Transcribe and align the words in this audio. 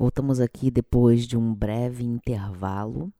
Voltamos 0.00 0.38
aqui 0.38 0.70
depois 0.70 1.26
de 1.26 1.36
um 1.36 1.52
breve 1.52 2.04
intervalo. 2.04 3.12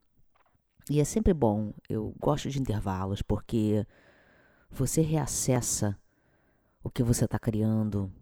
E 0.89 1.01
é 1.01 1.05
sempre 1.05 1.35
bom, 1.35 1.75
eu 1.89 2.15
gosto 2.21 2.49
de 2.49 2.61
intervalos 2.61 3.21
porque 3.21 3.85
você 4.71 5.01
reacessa 5.01 5.99
o 6.81 6.89
que 6.89 7.03
você 7.03 7.25
está 7.25 7.37
criando 7.37 8.13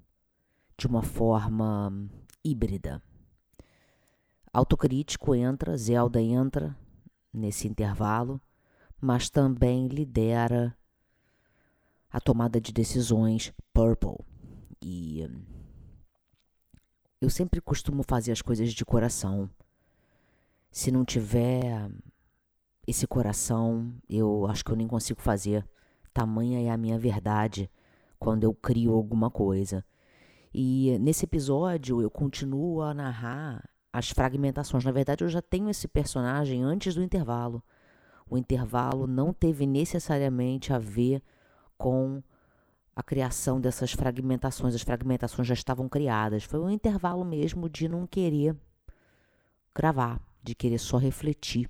de 0.74 0.86
uma 0.86 1.02
forma 1.02 1.92
híbrida. 2.42 3.02
Autocrítico 4.50 5.34
entra, 5.34 5.76
Zelda 5.76 6.22
entra 6.22 6.74
nesse 7.30 7.68
intervalo, 7.68 8.40
mas 8.98 9.28
também 9.28 9.86
lidera 9.86 10.74
a 12.10 12.18
tomada 12.18 12.58
de 12.58 12.72
decisões 12.72 13.52
Purple. 13.74 14.24
E 14.80 15.28
eu 17.20 17.30
sempre 17.30 17.60
costumo 17.60 18.02
fazer 18.02 18.32
as 18.32 18.42
coisas 18.42 18.72
de 18.72 18.84
coração. 18.84 19.48
Se 20.70 20.90
não 20.90 21.04
tiver 21.04 21.90
esse 22.86 23.06
coração, 23.06 23.92
eu 24.08 24.46
acho 24.46 24.64
que 24.64 24.70
eu 24.70 24.76
nem 24.76 24.86
consigo 24.86 25.20
fazer. 25.20 25.66
Tamanha 26.12 26.60
é 26.60 26.70
a 26.70 26.76
minha 26.76 26.98
verdade 26.98 27.70
quando 28.18 28.44
eu 28.44 28.54
crio 28.54 28.92
alguma 28.92 29.30
coisa. 29.30 29.84
E 30.52 30.98
nesse 31.00 31.24
episódio 31.24 32.00
eu 32.00 32.10
continuo 32.10 32.80
a 32.82 32.94
narrar 32.94 33.68
as 33.92 34.10
fragmentações. 34.10 34.84
Na 34.84 34.92
verdade, 34.92 35.24
eu 35.24 35.28
já 35.28 35.40
tenho 35.40 35.70
esse 35.70 35.88
personagem 35.88 36.62
antes 36.62 36.94
do 36.94 37.02
intervalo. 37.02 37.62
O 38.28 38.36
intervalo 38.36 39.06
não 39.06 39.32
teve 39.32 39.66
necessariamente 39.66 40.72
a 40.72 40.78
ver 40.78 41.22
com 41.78 42.22
a 42.96 43.02
criação 43.02 43.60
dessas 43.60 43.92
fragmentações. 43.92 44.74
As 44.74 44.80
fragmentações 44.80 45.46
já 45.46 45.52
estavam 45.52 45.86
criadas. 45.86 46.44
Foi 46.44 46.58
um 46.58 46.70
intervalo 46.70 47.24
mesmo 47.24 47.68
de 47.68 47.86
não 47.86 48.06
querer 48.06 48.56
gravar, 49.74 50.18
de 50.42 50.54
querer 50.54 50.78
só 50.78 50.96
refletir 50.96 51.68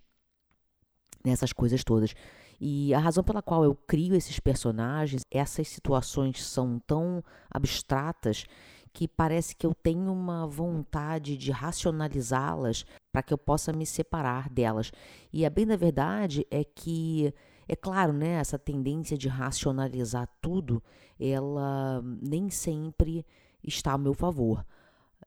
nessas 1.25 1.53
coisas 1.53 1.83
todas. 1.83 2.15
E 2.61 2.95
a 2.95 3.01
razão 3.01 3.25
pela 3.25 3.43
qual 3.43 3.65
eu 3.65 3.75
crio 3.75 4.15
esses 4.15 4.39
personagens, 4.39 5.23
essas 5.29 5.67
situações 5.67 6.43
são 6.47 6.79
tão 6.87 7.23
abstratas 7.51 8.47
que 8.93 9.07
parece 9.07 9.55
que 9.55 9.67
eu 9.67 9.75
tenho 9.75 10.11
uma 10.11 10.47
vontade 10.47 11.37
de 11.37 11.51
racionalizá-las 11.51 12.87
para 13.13 13.23
que 13.23 13.35
eu 13.35 13.37
possa 13.37 13.73
me 13.73 13.85
separar 13.85 14.49
delas. 14.49 14.91
E 15.31 15.45
a 15.45 15.51
bem 15.51 15.67
da 15.67 15.77
verdade 15.77 16.47
é 16.51 16.65
que 16.65 17.35
é 17.69 17.75
claro, 17.75 18.13
né, 18.13 18.35
essa 18.35 18.59
tendência 18.59 19.17
de 19.19 19.29
racionalizar 19.29 20.29
tudo, 20.41 20.83
ela 21.19 22.03
nem 22.23 22.49
sempre 22.51 23.27
está 23.63 23.93
a 23.93 23.99
meu 23.99 24.15
favor. 24.15 24.65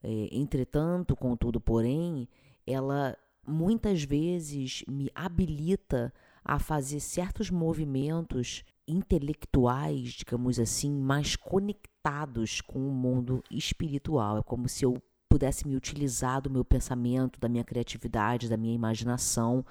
É, 0.02 0.30
entretanto, 0.32 1.16
contudo, 1.16 1.60
porém, 1.60 2.28
ela 2.66 3.18
muitas 3.46 4.04
vezes 4.04 4.84
me 4.88 5.10
habilita 5.14 6.14
a 6.44 6.60
fazer 6.60 7.00
certos 7.00 7.50
movimentos 7.50 8.64
intelectuais, 8.88 10.14
digamos 10.14 10.60
assim, 10.60 10.92
mais 10.92 11.36
conectados 11.36 12.62
com 12.62 12.80
o 12.80 12.92
mundo 12.92 13.44
espiritual. 13.52 14.38
É 14.38 14.44
como 14.44 14.68
se 14.70 14.86
eu 14.86 15.02
pudesse 15.28 15.68
me 15.68 15.76
utilizar 15.76 16.42
do 16.42 16.50
meu 16.50 16.66
pensamento, 16.66 17.40
da 17.40 17.50
minha 17.50 17.64
criatividade, 17.64 18.50
da 18.50 18.58
minha 18.58 18.74
imaginação 18.74 19.64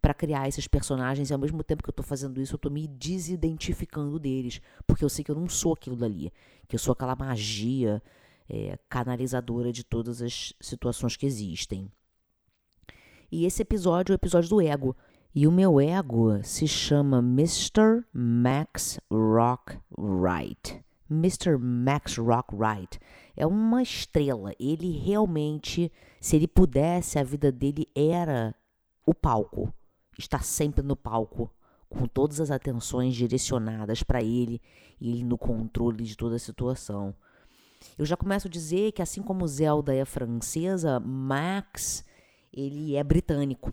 para 0.00 0.14
criar 0.14 0.48
esses 0.48 0.66
personagens 0.66 1.30
e 1.30 1.32
ao 1.32 1.38
mesmo 1.38 1.62
tempo 1.62 1.82
que 1.82 1.88
eu 1.88 1.92
estou 1.92 2.04
fazendo 2.04 2.40
isso, 2.40 2.54
eu 2.54 2.56
estou 2.56 2.70
me 2.70 2.86
desidentificando 2.86 4.18
deles, 4.18 4.60
porque 4.86 5.04
eu 5.04 5.08
sei 5.08 5.24
que 5.24 5.30
eu 5.30 5.34
não 5.34 5.48
sou 5.48 5.72
aquilo 5.72 5.96
dali, 5.96 6.32
que 6.68 6.74
eu 6.74 6.78
sou 6.78 6.92
aquela 6.92 7.16
magia 7.16 8.02
é, 8.48 8.78
canalizadora 8.88 9.72
de 9.72 9.84
todas 9.84 10.20
as 10.20 10.52
situações 10.60 11.16
que 11.16 11.26
existem. 11.26 11.90
E 13.30 13.46
esse 13.46 13.62
episódio 13.62 14.12
é 14.12 14.14
o 14.14 14.16
episódio 14.16 14.50
do 14.50 14.60
ego. 14.60 14.96
E 15.32 15.46
o 15.46 15.52
meu 15.52 15.80
ego 15.80 16.42
se 16.42 16.66
chama 16.66 17.18
Mr. 17.18 18.04
Max 18.12 18.98
Rock 19.08 19.78
Wright. 19.96 20.82
Mr. 21.08 21.56
Max 21.56 22.16
Rock 22.16 22.54
Wright 22.54 22.98
é 23.36 23.46
uma 23.46 23.82
estrela. 23.82 24.52
Ele 24.58 24.90
realmente, 24.90 25.92
se 26.20 26.34
ele 26.34 26.48
pudesse, 26.48 27.18
a 27.18 27.22
vida 27.22 27.52
dele 27.52 27.86
era 27.94 28.52
o 29.06 29.14
palco, 29.14 29.72
está 30.20 30.40
sempre 30.40 30.82
no 30.82 30.94
palco, 30.94 31.50
com 31.88 32.06
todas 32.06 32.40
as 32.40 32.50
atenções 32.50 33.14
direcionadas 33.14 34.02
para 34.02 34.22
ele 34.22 34.60
e 35.00 35.10
ele 35.10 35.24
no 35.24 35.36
controle 35.36 36.04
de 36.04 36.16
toda 36.16 36.36
a 36.36 36.38
situação. 36.38 37.14
Eu 37.98 38.04
já 38.04 38.16
começo 38.16 38.46
a 38.46 38.50
dizer 38.50 38.92
que 38.92 39.02
assim 39.02 39.22
como 39.22 39.46
Zelda 39.48 39.94
é 39.94 40.04
francesa, 40.04 41.00
Max 41.00 42.04
ele 42.52 42.96
é 42.96 43.02
britânico. 43.02 43.72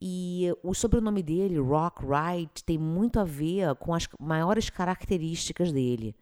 E 0.00 0.52
o 0.62 0.74
sobrenome 0.74 1.22
dele, 1.22 1.58
Rock 1.58 2.04
Wright, 2.04 2.62
tem 2.64 2.76
muito 2.76 3.18
a 3.18 3.24
ver 3.24 3.74
com 3.76 3.94
as 3.94 4.06
maiores 4.20 4.68
características 4.68 5.72
dele. 5.72 6.14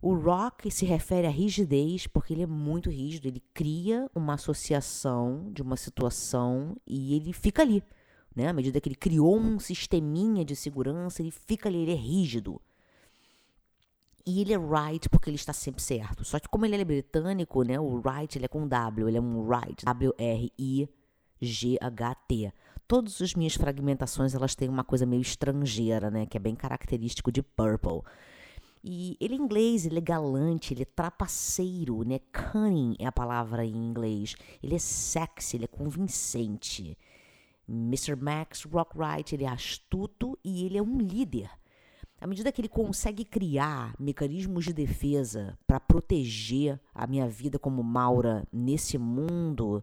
O 0.00 0.14
rock 0.14 0.70
se 0.70 0.86
refere 0.86 1.26
à 1.26 1.30
rigidez, 1.30 2.06
porque 2.06 2.32
ele 2.32 2.42
é 2.42 2.46
muito 2.46 2.88
rígido, 2.88 3.28
ele 3.28 3.42
cria 3.52 4.10
uma 4.14 4.34
associação 4.34 5.50
de 5.52 5.60
uma 5.60 5.76
situação 5.76 6.74
e 6.86 7.14
ele 7.14 7.34
fica 7.34 7.60
ali. 7.60 7.84
Né? 8.34 8.48
À 8.48 8.52
medida 8.52 8.80
que 8.80 8.88
ele 8.88 8.96
criou 8.96 9.38
um 9.38 9.58
sisteminha 9.58 10.44
de 10.44 10.54
segurança, 10.54 11.22
ele 11.22 11.30
fica 11.30 11.68
ali, 11.68 11.78
ele 11.78 11.92
é 11.92 11.96
rígido. 11.96 12.60
E 14.26 14.40
ele 14.40 14.52
é 14.52 14.58
right 14.58 15.08
porque 15.08 15.30
ele 15.30 15.36
está 15.36 15.52
sempre 15.52 15.82
certo. 15.82 16.24
Só 16.24 16.38
que 16.38 16.48
como 16.48 16.64
ele 16.66 16.76
é 16.76 16.84
britânico, 16.84 17.62
né, 17.62 17.80
o 17.80 18.00
right 18.00 18.38
ele 18.38 18.44
é 18.44 18.48
com 18.48 18.68
W, 18.68 19.08
ele 19.08 19.18
é 19.18 19.20
um 19.20 19.48
right, 19.48 19.84
W-R-I-G-H-T. 19.84 20.92
Todas 22.86 23.20
as 23.22 23.34
minhas 23.34 23.54
fragmentações, 23.54 24.34
elas 24.34 24.54
têm 24.54 24.68
uma 24.68 24.84
coisa 24.84 25.06
meio 25.06 25.22
estrangeira, 25.22 26.10
né, 26.10 26.26
que 26.26 26.36
é 26.36 26.40
bem 26.40 26.54
característico 26.54 27.32
de 27.32 27.42
Purple. 27.42 28.02
E 28.82 29.16
ele 29.20 29.34
é 29.34 29.36
inglês, 29.36 29.84
ele 29.84 29.98
é 29.98 30.00
galante, 30.00 30.72
ele 30.72 30.82
é 30.82 30.86
trapaceiro, 30.86 32.02
né? 32.02 32.18
Cunning 32.32 32.96
é 32.98 33.06
a 33.06 33.12
palavra 33.12 33.64
em 33.64 33.76
inglês. 33.76 34.34
Ele 34.62 34.74
é 34.74 34.78
sexy, 34.78 35.56
ele 35.56 35.64
é 35.64 35.68
convincente. 35.68 36.96
Mr. 37.68 38.16
Max 38.16 38.64
Rockwright, 38.64 39.34
ele 39.34 39.44
é 39.44 39.48
astuto 39.48 40.38
e 40.44 40.64
ele 40.64 40.78
é 40.78 40.82
um 40.82 40.98
líder. 40.98 41.50
À 42.20 42.26
medida 42.26 42.52
que 42.52 42.60
ele 42.60 42.68
consegue 42.68 43.24
criar 43.24 43.94
mecanismos 43.98 44.66
de 44.66 44.72
defesa 44.72 45.58
para 45.66 45.80
proteger 45.80 46.78
a 46.94 47.06
minha 47.06 47.28
vida 47.28 47.58
como 47.58 47.82
Maura 47.82 48.46
nesse 48.52 48.98
mundo, 48.98 49.82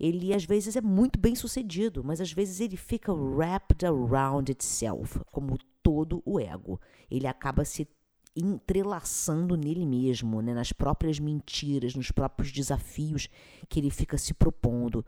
ele 0.00 0.32
às 0.32 0.44
vezes 0.44 0.76
é 0.76 0.80
muito 0.80 1.18
bem 1.18 1.34
sucedido, 1.34 2.02
mas 2.02 2.20
às 2.20 2.32
vezes 2.32 2.60
ele 2.60 2.76
fica 2.76 3.12
wrapped 3.12 3.84
around 3.84 4.50
itself, 4.50 5.20
como 5.30 5.58
todo 5.82 6.22
o 6.24 6.40
ego. 6.40 6.80
Ele 7.10 7.26
acaba 7.26 7.64
se 7.64 7.86
entrelaçando 8.34 9.56
nele 9.56 9.84
mesmo, 9.84 10.40
né, 10.40 10.54
nas 10.54 10.72
próprias 10.72 11.18
mentiras, 11.18 11.94
nos 11.94 12.10
próprios 12.10 12.50
desafios 12.50 13.28
que 13.68 13.78
ele 13.78 13.90
fica 13.90 14.16
se 14.16 14.32
propondo. 14.32 15.04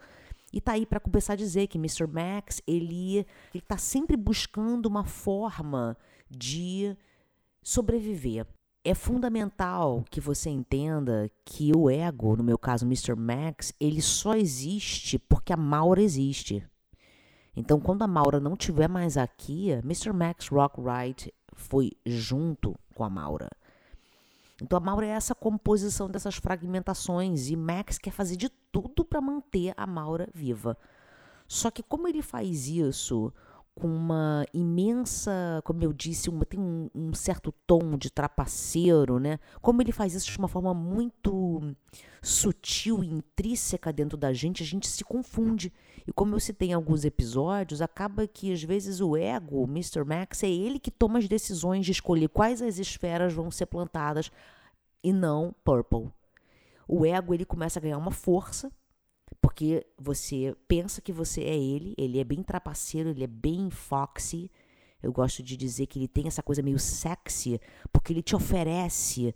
E 0.54 0.60
tá 0.60 0.74
aí 0.74 0.86
para 0.86 1.00
começar 1.00 1.32
a 1.32 1.36
dizer 1.36 1.66
que 1.66 1.76
Mr. 1.76 2.06
Max, 2.06 2.62
ele 2.64 3.26
está 3.52 3.76
sempre 3.76 4.16
buscando 4.16 4.86
uma 4.86 5.04
forma 5.04 5.96
de 6.30 6.96
sobreviver. 7.60 8.46
É 8.84 8.94
fundamental 8.94 10.04
que 10.08 10.20
você 10.20 10.50
entenda 10.50 11.28
que 11.44 11.72
o 11.74 11.90
ego, 11.90 12.36
no 12.36 12.44
meu 12.44 12.56
caso 12.56 12.86
Mr. 12.86 13.16
Max, 13.16 13.74
ele 13.80 14.00
só 14.00 14.36
existe 14.36 15.18
porque 15.18 15.52
a 15.52 15.56
Maura 15.56 16.00
existe. 16.00 16.64
Então, 17.56 17.80
quando 17.80 18.02
a 18.02 18.06
Maura 18.06 18.38
não 18.38 18.52
estiver 18.52 18.88
mais 18.88 19.16
aqui, 19.16 19.70
Mr. 19.70 20.12
Max 20.12 20.46
Rockwright 20.46 21.34
foi 21.52 21.90
junto 22.06 22.78
com 22.94 23.02
a 23.02 23.10
Maura. 23.10 23.48
Então 24.64 24.78
a 24.78 24.80
Maura 24.80 25.06
é 25.06 25.10
essa 25.10 25.34
composição 25.34 26.08
dessas 26.08 26.36
fragmentações 26.36 27.50
e 27.50 27.56
Max 27.56 27.98
quer 27.98 28.10
fazer 28.10 28.36
de 28.36 28.48
tudo 28.72 29.04
para 29.04 29.20
manter 29.20 29.74
a 29.76 29.86
Maura 29.86 30.26
viva. 30.32 30.76
Só 31.46 31.70
que 31.70 31.82
como 31.82 32.08
ele 32.08 32.22
faz 32.22 32.66
isso 32.66 33.30
com 33.74 33.88
uma 33.88 34.46
imensa, 34.54 35.60
como 35.64 35.82
eu 35.82 35.92
disse, 35.92 36.30
uma, 36.30 36.46
tem 36.46 36.60
um, 36.60 36.88
um, 36.94 37.12
certo 37.12 37.52
tom 37.66 37.98
de 37.98 38.08
trapaceiro, 38.08 39.18
né? 39.18 39.38
Como 39.60 39.82
ele 39.82 39.90
faz 39.90 40.14
isso 40.14 40.30
de 40.30 40.38
uma 40.38 40.46
forma 40.46 40.72
muito 40.72 41.74
sutil 42.22 43.02
e 43.02 43.08
intrínseca 43.08 43.92
dentro 43.92 44.16
da 44.16 44.32
gente, 44.32 44.62
a 44.62 44.66
gente 44.66 44.86
se 44.86 45.02
confunde. 45.04 45.72
E 46.06 46.12
como 46.12 46.36
eu 46.36 46.40
citei 46.40 46.70
em 46.70 46.72
alguns 46.72 47.04
episódios, 47.04 47.82
acaba 47.82 48.26
que 48.28 48.52
às 48.52 48.62
vezes 48.62 49.00
o 49.00 49.16
ego, 49.16 49.62
o 49.62 49.64
Mr. 49.64 50.04
Max, 50.04 50.44
é 50.44 50.48
ele 50.48 50.78
que 50.78 50.90
toma 50.90 51.18
as 51.18 51.26
decisões 51.26 51.84
de 51.84 51.92
escolher 51.92 52.28
quais 52.28 52.62
as 52.62 52.78
esferas 52.78 53.32
vão 53.32 53.50
ser 53.50 53.66
plantadas 53.66 54.30
e 55.04 55.12
não 55.12 55.54
Purple. 55.62 56.10
O 56.88 57.06
ego 57.06 57.32
ele 57.32 57.44
começa 57.44 57.78
a 57.78 57.82
ganhar 57.82 57.98
uma 57.98 58.10
força 58.10 58.72
porque 59.40 59.86
você 59.98 60.56
pensa 60.66 61.00
que 61.00 61.12
você 61.12 61.42
é 61.42 61.56
ele, 61.56 61.94
ele 61.98 62.18
é 62.18 62.24
bem 62.24 62.42
trapaceiro, 62.42 63.10
ele 63.10 63.24
é 63.24 63.28
bem 63.28 63.68
foxy. 63.70 64.50
Eu 65.02 65.12
gosto 65.12 65.42
de 65.42 65.56
dizer 65.56 65.86
que 65.86 65.98
ele 65.98 66.08
tem 66.08 66.26
essa 66.26 66.42
coisa 66.42 66.62
meio 66.62 66.78
sexy, 66.78 67.60
porque 67.92 68.12
ele 68.12 68.22
te 68.22 68.34
oferece 68.34 69.34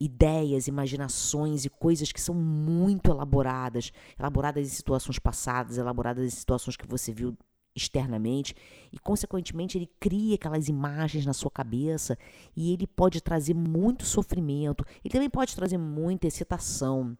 ideias, 0.00 0.66
imaginações 0.66 1.66
e 1.66 1.68
coisas 1.68 2.10
que 2.10 2.20
são 2.20 2.34
muito 2.34 3.10
elaboradas, 3.10 3.92
elaboradas 4.18 4.66
em 4.66 4.70
situações 4.70 5.18
passadas, 5.18 5.76
elaboradas 5.76 6.24
em 6.24 6.30
situações 6.30 6.74
que 6.74 6.86
você 6.86 7.12
viu 7.12 7.36
externamente 7.74 8.54
e 8.92 8.98
consequentemente 8.98 9.78
ele 9.78 9.90
cria 9.98 10.34
aquelas 10.34 10.68
imagens 10.68 11.24
na 11.24 11.32
sua 11.32 11.50
cabeça 11.50 12.18
e 12.56 12.72
ele 12.72 12.86
pode 12.86 13.20
trazer 13.20 13.54
muito 13.54 14.04
sofrimento, 14.04 14.84
ele 15.04 15.12
também 15.12 15.30
pode 15.30 15.54
trazer 15.54 15.78
muita 15.78 16.26
excitação. 16.26 17.16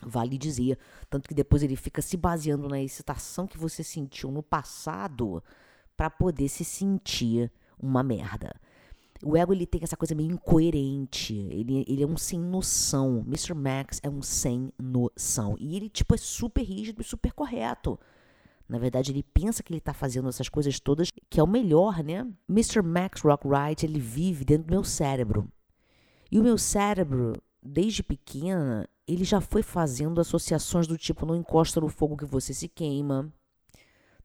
Vale 0.00 0.38
dizer, 0.38 0.78
tanto 1.10 1.28
que 1.28 1.34
depois 1.34 1.62
ele 1.62 1.74
fica 1.74 2.00
se 2.00 2.16
baseando 2.16 2.68
na 2.68 2.80
excitação 2.80 3.48
que 3.48 3.58
você 3.58 3.82
sentiu 3.82 4.30
no 4.30 4.42
passado 4.42 5.42
para 5.96 6.08
poder 6.08 6.48
se 6.48 6.64
sentir 6.64 7.50
uma 7.76 8.02
merda. 8.02 8.54
O 9.24 9.36
ego 9.36 9.52
ele 9.52 9.66
tem 9.66 9.80
essa 9.82 9.96
coisa 9.96 10.14
meio 10.14 10.30
incoerente, 10.30 11.34
ele, 11.34 11.84
ele 11.88 12.04
é 12.04 12.06
um 12.06 12.16
sem 12.16 12.38
noção. 12.38 13.24
Mr. 13.26 13.52
Max 13.54 13.98
é 14.02 14.08
um 14.08 14.22
sem 14.22 14.72
noção. 14.78 15.56
E 15.58 15.74
ele 15.74 15.88
tipo 15.88 16.14
é 16.14 16.18
super 16.18 16.62
rígido 16.62 17.02
e 17.02 17.04
super 17.04 17.32
correto. 17.32 17.98
Na 18.68 18.78
verdade, 18.78 19.12
ele 19.12 19.22
pensa 19.22 19.62
que 19.62 19.72
ele 19.72 19.78
está 19.78 19.94
fazendo 19.94 20.28
essas 20.28 20.48
coisas 20.48 20.78
todas, 20.78 21.10
que 21.30 21.40
é 21.40 21.42
o 21.42 21.46
melhor, 21.46 22.04
né? 22.04 22.26
Mr. 22.48 22.82
Max 22.82 23.22
Rockwright, 23.22 23.86
ele 23.86 23.98
vive 23.98 24.44
dentro 24.44 24.66
do 24.66 24.70
meu 24.70 24.84
cérebro. 24.84 25.50
E 26.30 26.38
o 26.38 26.42
meu 26.42 26.58
cérebro, 26.58 27.40
desde 27.62 28.02
pequena, 28.02 28.86
ele 29.06 29.24
já 29.24 29.40
foi 29.40 29.62
fazendo 29.62 30.20
associações 30.20 30.86
do 30.86 30.98
tipo: 30.98 31.24
não 31.24 31.34
encosta 31.34 31.80
no 31.80 31.88
fogo 31.88 32.16
que 32.16 32.26
você 32.26 32.52
se 32.52 32.68
queima, 32.68 33.32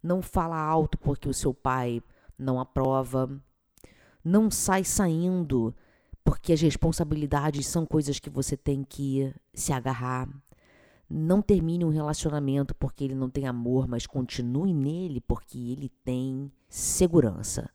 não 0.01 0.21
fala 0.21 0.57
alto 0.57 0.97
porque 0.97 1.29
o 1.29 1.33
seu 1.33 1.53
pai 1.53 2.03
não 2.37 2.59
aprova, 2.59 3.29
não 4.23 4.51
sai 4.51 4.83
saindo 4.83 5.73
porque 6.23 6.51
as 6.51 6.61
responsabilidades 6.61 7.67
são 7.67 7.85
coisas 7.85 8.19
que 8.19 8.29
você 8.29 8.57
tem 8.57 8.83
que 8.83 9.33
se 9.53 9.71
agarrar. 9.71 10.27
Não 11.15 11.43
termine 11.43 11.85
um 11.85 11.89
relacionamento 11.89 12.73
porque 12.73 13.03
ele 13.03 13.13
não 13.13 13.29
tem 13.29 13.45
amor, 13.45 13.87
mas 13.87 14.07
continue 14.07 14.73
nele 14.73 15.21
porque 15.21 15.59
ele 15.59 15.89
tem 16.03 16.51
segurança. 16.67 17.69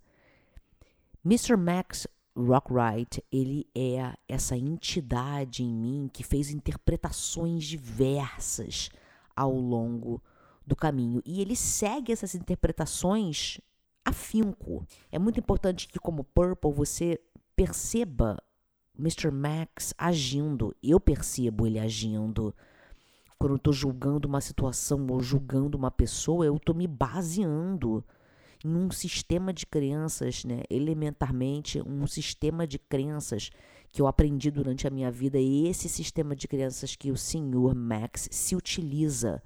Mr. 1.24 1.56
Max 1.56 2.08
Rockwright, 2.36 3.22
ele 3.30 3.68
é 3.72 4.12
essa 4.28 4.56
entidade 4.56 5.62
em 5.62 5.72
mim 5.72 6.10
que 6.12 6.24
fez 6.24 6.50
interpretações 6.50 7.64
diversas 7.64 8.88
ao 9.36 9.52
longo 9.52 10.20
do 10.66 10.74
caminho. 10.74 11.22
E 11.24 11.40
ele 11.40 11.54
segue 11.54 12.12
essas 12.12 12.34
interpretações 12.34 13.60
afinco. 14.04 14.84
É 15.12 15.18
muito 15.18 15.38
importante 15.38 15.86
que, 15.86 16.00
como 16.00 16.24
Purple, 16.24 16.72
você 16.72 17.20
perceba 17.54 18.36
Mr. 18.98 19.30
Max 19.30 19.94
agindo. 19.96 20.74
Eu 20.82 20.98
percebo 20.98 21.66
ele 21.66 21.78
agindo. 21.78 22.52
Quando 23.38 23.52
eu 23.52 23.56
estou 23.56 23.72
julgando 23.72 24.26
uma 24.26 24.40
situação 24.40 25.06
ou 25.08 25.20
julgando 25.20 25.78
uma 25.78 25.90
pessoa, 25.90 26.44
eu 26.44 26.56
estou 26.56 26.74
me 26.74 26.88
baseando 26.88 28.04
em 28.64 28.74
um 28.74 28.90
sistema 28.90 29.52
de 29.52 29.64
crenças, 29.64 30.44
né? 30.44 30.62
elementarmente, 30.68 31.80
um 31.86 32.06
sistema 32.06 32.66
de 32.66 32.78
crenças 32.78 33.50
que 33.90 34.02
eu 34.02 34.06
aprendi 34.06 34.50
durante 34.50 34.86
a 34.86 34.90
minha 34.90 35.10
vida, 35.10 35.38
e 35.38 35.68
esse 35.68 35.88
sistema 35.88 36.34
de 36.34 36.48
crenças 36.48 36.96
que 36.96 37.10
o 37.10 37.16
senhor 37.16 37.74
Max 37.74 38.28
se 38.30 38.56
utiliza 38.56 39.42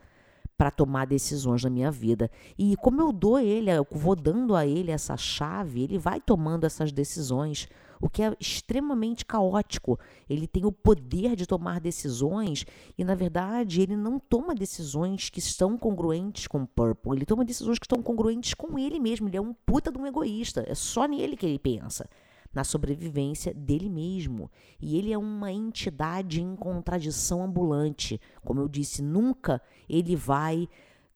para 0.57 0.71
tomar 0.71 1.07
decisões 1.07 1.63
na 1.63 1.71
minha 1.71 1.91
vida. 1.91 2.31
E 2.57 2.77
como 2.77 3.01
eu 3.01 3.13
dou 3.13 3.39
ele, 3.39 3.71
eu 3.71 3.87
vou 3.91 4.17
dando 4.17 4.55
a 4.55 4.67
ele 4.67 4.91
essa 4.91 5.17
chave, 5.17 5.83
ele 5.83 5.99
vai 5.99 6.21
tomando 6.21 6.65
essas 6.65 6.93
decisões 6.93 7.69
o 8.03 8.11
que 8.11 8.21
é 8.21 8.37
extremamente 8.41 9.25
caótico. 9.25 9.97
Ele 10.29 10.49
tem 10.49 10.67
o 10.67 10.73
poder 10.73 11.37
de 11.37 11.47
tomar 11.47 11.81
decisões 11.81 12.67
e, 12.99 13.05
na 13.05 13.15
verdade, 13.15 13.81
ele 13.81 13.97
não 13.97 14.19
toma 14.19 14.57
decisões 14.57 15.31
que 15.31 15.39
estão 15.39 15.79
congruentes 15.79 16.49
com 16.49 16.63
o 16.63 16.67
Purple. 16.67 17.13
Ele 17.13 17.25
toma 17.25 17.45
decisões 17.45 17.79
que 17.79 17.87
estão 17.87 18.03
congruentes 18.03 18.55
com 18.55 18.77
ele 18.77 18.99
mesmo. 18.99 19.29
Ele 19.29 19.37
é 19.37 19.41
um 19.41 19.55
puta 19.55 19.93
de 19.93 19.99
um 19.99 20.07
egoísta. 20.07 20.65
É 20.67 20.75
só 20.75 21.07
nele 21.07 21.37
que 21.37 21.47
ele 21.47 21.61
pensa 21.61 22.11
na 22.53 22.65
sobrevivência 22.65 23.55
dele 23.55 23.89
mesmo. 23.89 24.51
E 24.81 24.99
ele 24.99 25.13
é 25.13 25.17
uma 25.17 25.53
entidade 25.53 26.43
em 26.43 26.57
contradição 26.57 27.45
ambulante. 27.45 28.21
Como 28.45 28.61
eu 28.61 28.69
disse, 28.69 29.01
nunca 29.01 29.63
ele 29.89 30.17
vai 30.17 30.69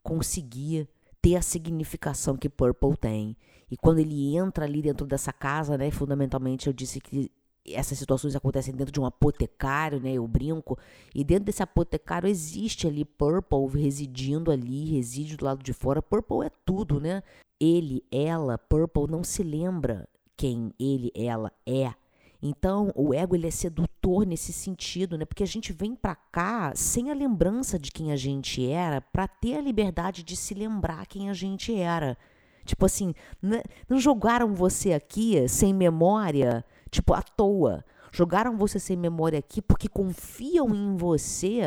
conseguir 0.04 0.88
ter 1.20 1.34
a 1.34 1.42
significação 1.42 2.36
que 2.36 2.48
Purple 2.48 2.96
tem. 2.96 3.36
E 3.70 3.76
quando 3.76 3.98
ele 3.98 4.36
entra 4.36 4.64
ali 4.64 4.80
dentro 4.80 5.06
dessa 5.06 5.32
casa, 5.32 5.76
né, 5.76 5.90
fundamentalmente 5.90 6.66
eu 6.66 6.72
disse 6.72 7.00
que 7.00 7.30
essas 7.68 7.98
situações 7.98 8.36
acontecem 8.36 8.74
dentro 8.74 8.92
de 8.92 9.00
um 9.00 9.06
apotecário, 9.06 10.00
né, 10.00 10.12
eu 10.12 10.26
brinco, 10.26 10.78
e 11.14 11.24
dentro 11.24 11.46
desse 11.46 11.62
apotecário 11.62 12.28
existe 12.28 12.86
ali 12.86 13.04
Purple 13.04 13.66
residindo 13.80 14.50
ali, 14.50 14.84
reside 14.84 15.36
do 15.36 15.44
lado 15.44 15.62
de 15.62 15.72
fora. 15.72 16.00
Purple 16.00 16.46
é 16.46 16.50
tudo, 16.64 17.00
né? 17.00 17.22
Ele, 17.58 18.04
ela, 18.10 18.56
Purple 18.58 19.10
não 19.10 19.24
se 19.24 19.42
lembra 19.42 20.08
quem 20.36 20.72
ele, 20.78 21.10
ela 21.14 21.50
é. 21.66 21.92
Então, 22.42 22.92
o 22.94 23.14
ego 23.14 23.34
ele 23.34 23.48
é 23.48 23.50
sedutor 23.50 24.26
nesse 24.26 24.52
sentido, 24.52 25.16
né? 25.16 25.24
Porque 25.24 25.42
a 25.42 25.46
gente 25.46 25.72
vem 25.72 25.96
para 25.96 26.14
cá 26.14 26.72
sem 26.76 27.10
a 27.10 27.14
lembrança 27.14 27.78
de 27.78 27.90
quem 27.90 28.12
a 28.12 28.16
gente 28.16 28.64
era, 28.68 29.00
para 29.00 29.26
ter 29.26 29.56
a 29.56 29.60
liberdade 29.60 30.22
de 30.22 30.36
se 30.36 30.54
lembrar 30.54 31.06
quem 31.06 31.30
a 31.30 31.32
gente 31.32 31.74
era. 31.74 32.16
Tipo 32.66 32.84
assim, 32.84 33.14
né, 33.40 33.62
não 33.88 33.98
jogaram 33.98 34.54
você 34.54 34.92
aqui 34.92 35.48
sem 35.48 35.72
memória, 35.72 36.64
tipo, 36.90 37.14
à 37.14 37.22
toa. 37.22 37.84
Jogaram 38.12 38.56
você 38.56 38.78
sem 38.78 38.96
memória 38.96 39.38
aqui 39.38 39.62
porque 39.62 39.88
confiam 39.88 40.74
em 40.74 40.96
você 40.96 41.60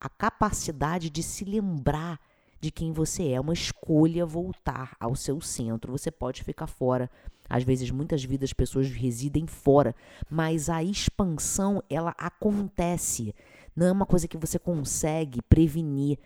a 0.00 0.08
capacidade 0.08 1.10
de 1.10 1.22
se 1.22 1.44
lembrar 1.44 2.20
de 2.60 2.70
quem 2.70 2.92
você 2.92 3.28
é. 3.28 3.40
Uma 3.40 3.52
escolha 3.52 4.24
voltar 4.24 4.96
ao 4.98 5.14
seu 5.14 5.40
centro. 5.40 5.92
Você 5.92 6.10
pode 6.10 6.42
ficar 6.42 6.66
fora. 6.66 7.10
Às 7.48 7.62
vezes, 7.62 7.90
muitas 7.90 8.24
vidas, 8.24 8.52
pessoas 8.52 8.90
residem 8.90 9.46
fora, 9.46 9.94
mas 10.30 10.70
a 10.70 10.82
expansão 10.82 11.82
ela 11.90 12.14
acontece. 12.16 13.34
Não 13.76 13.86
é 13.86 13.92
uma 13.92 14.06
coisa 14.06 14.26
que 14.26 14.38
você 14.38 14.58
consegue 14.58 15.42
prevenir. 15.42 16.18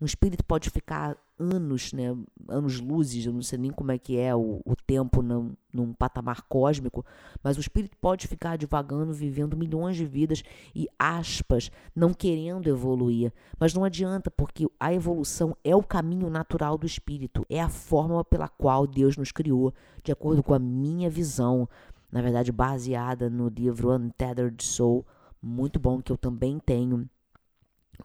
Um 0.00 0.06
espírito 0.06 0.44
pode 0.44 0.70
ficar 0.70 1.16
anos, 1.42 1.92
né, 1.92 2.16
anos 2.48 2.80
luzes, 2.80 3.26
eu 3.26 3.32
não 3.32 3.42
sei 3.42 3.58
nem 3.58 3.70
como 3.70 3.92
é 3.92 3.98
que 3.98 4.18
é 4.18 4.34
o, 4.34 4.60
o 4.64 4.76
tempo 4.86 5.22
num, 5.22 5.54
num 5.72 5.92
patamar 5.92 6.42
cósmico, 6.42 7.04
mas 7.42 7.56
o 7.56 7.60
espírito 7.60 7.96
pode 8.00 8.26
ficar 8.26 8.56
divagando, 8.56 9.12
vivendo 9.12 9.56
milhões 9.56 9.96
de 9.96 10.06
vidas 10.06 10.42
e 10.74 10.86
aspas, 10.98 11.70
não 11.94 12.14
querendo 12.14 12.68
evoluir. 12.68 13.32
Mas 13.58 13.74
não 13.74 13.84
adianta, 13.84 14.30
porque 14.30 14.66
a 14.78 14.92
evolução 14.94 15.56
é 15.64 15.74
o 15.74 15.82
caminho 15.82 16.30
natural 16.30 16.78
do 16.78 16.86
espírito, 16.86 17.44
é 17.50 17.60
a 17.60 17.68
forma 17.68 18.24
pela 18.24 18.48
qual 18.48 18.86
Deus 18.86 19.16
nos 19.16 19.32
criou, 19.32 19.74
de 20.02 20.12
acordo 20.12 20.42
com 20.42 20.54
a 20.54 20.58
minha 20.58 21.10
visão, 21.10 21.68
na 22.10 22.22
verdade 22.22 22.52
baseada 22.52 23.28
no 23.28 23.48
livro 23.48 23.92
Untethered 23.92 24.62
Soul, 24.62 25.06
muito 25.42 25.80
bom 25.80 26.00
que 26.00 26.12
eu 26.12 26.16
também 26.16 26.58
tenho 26.58 27.08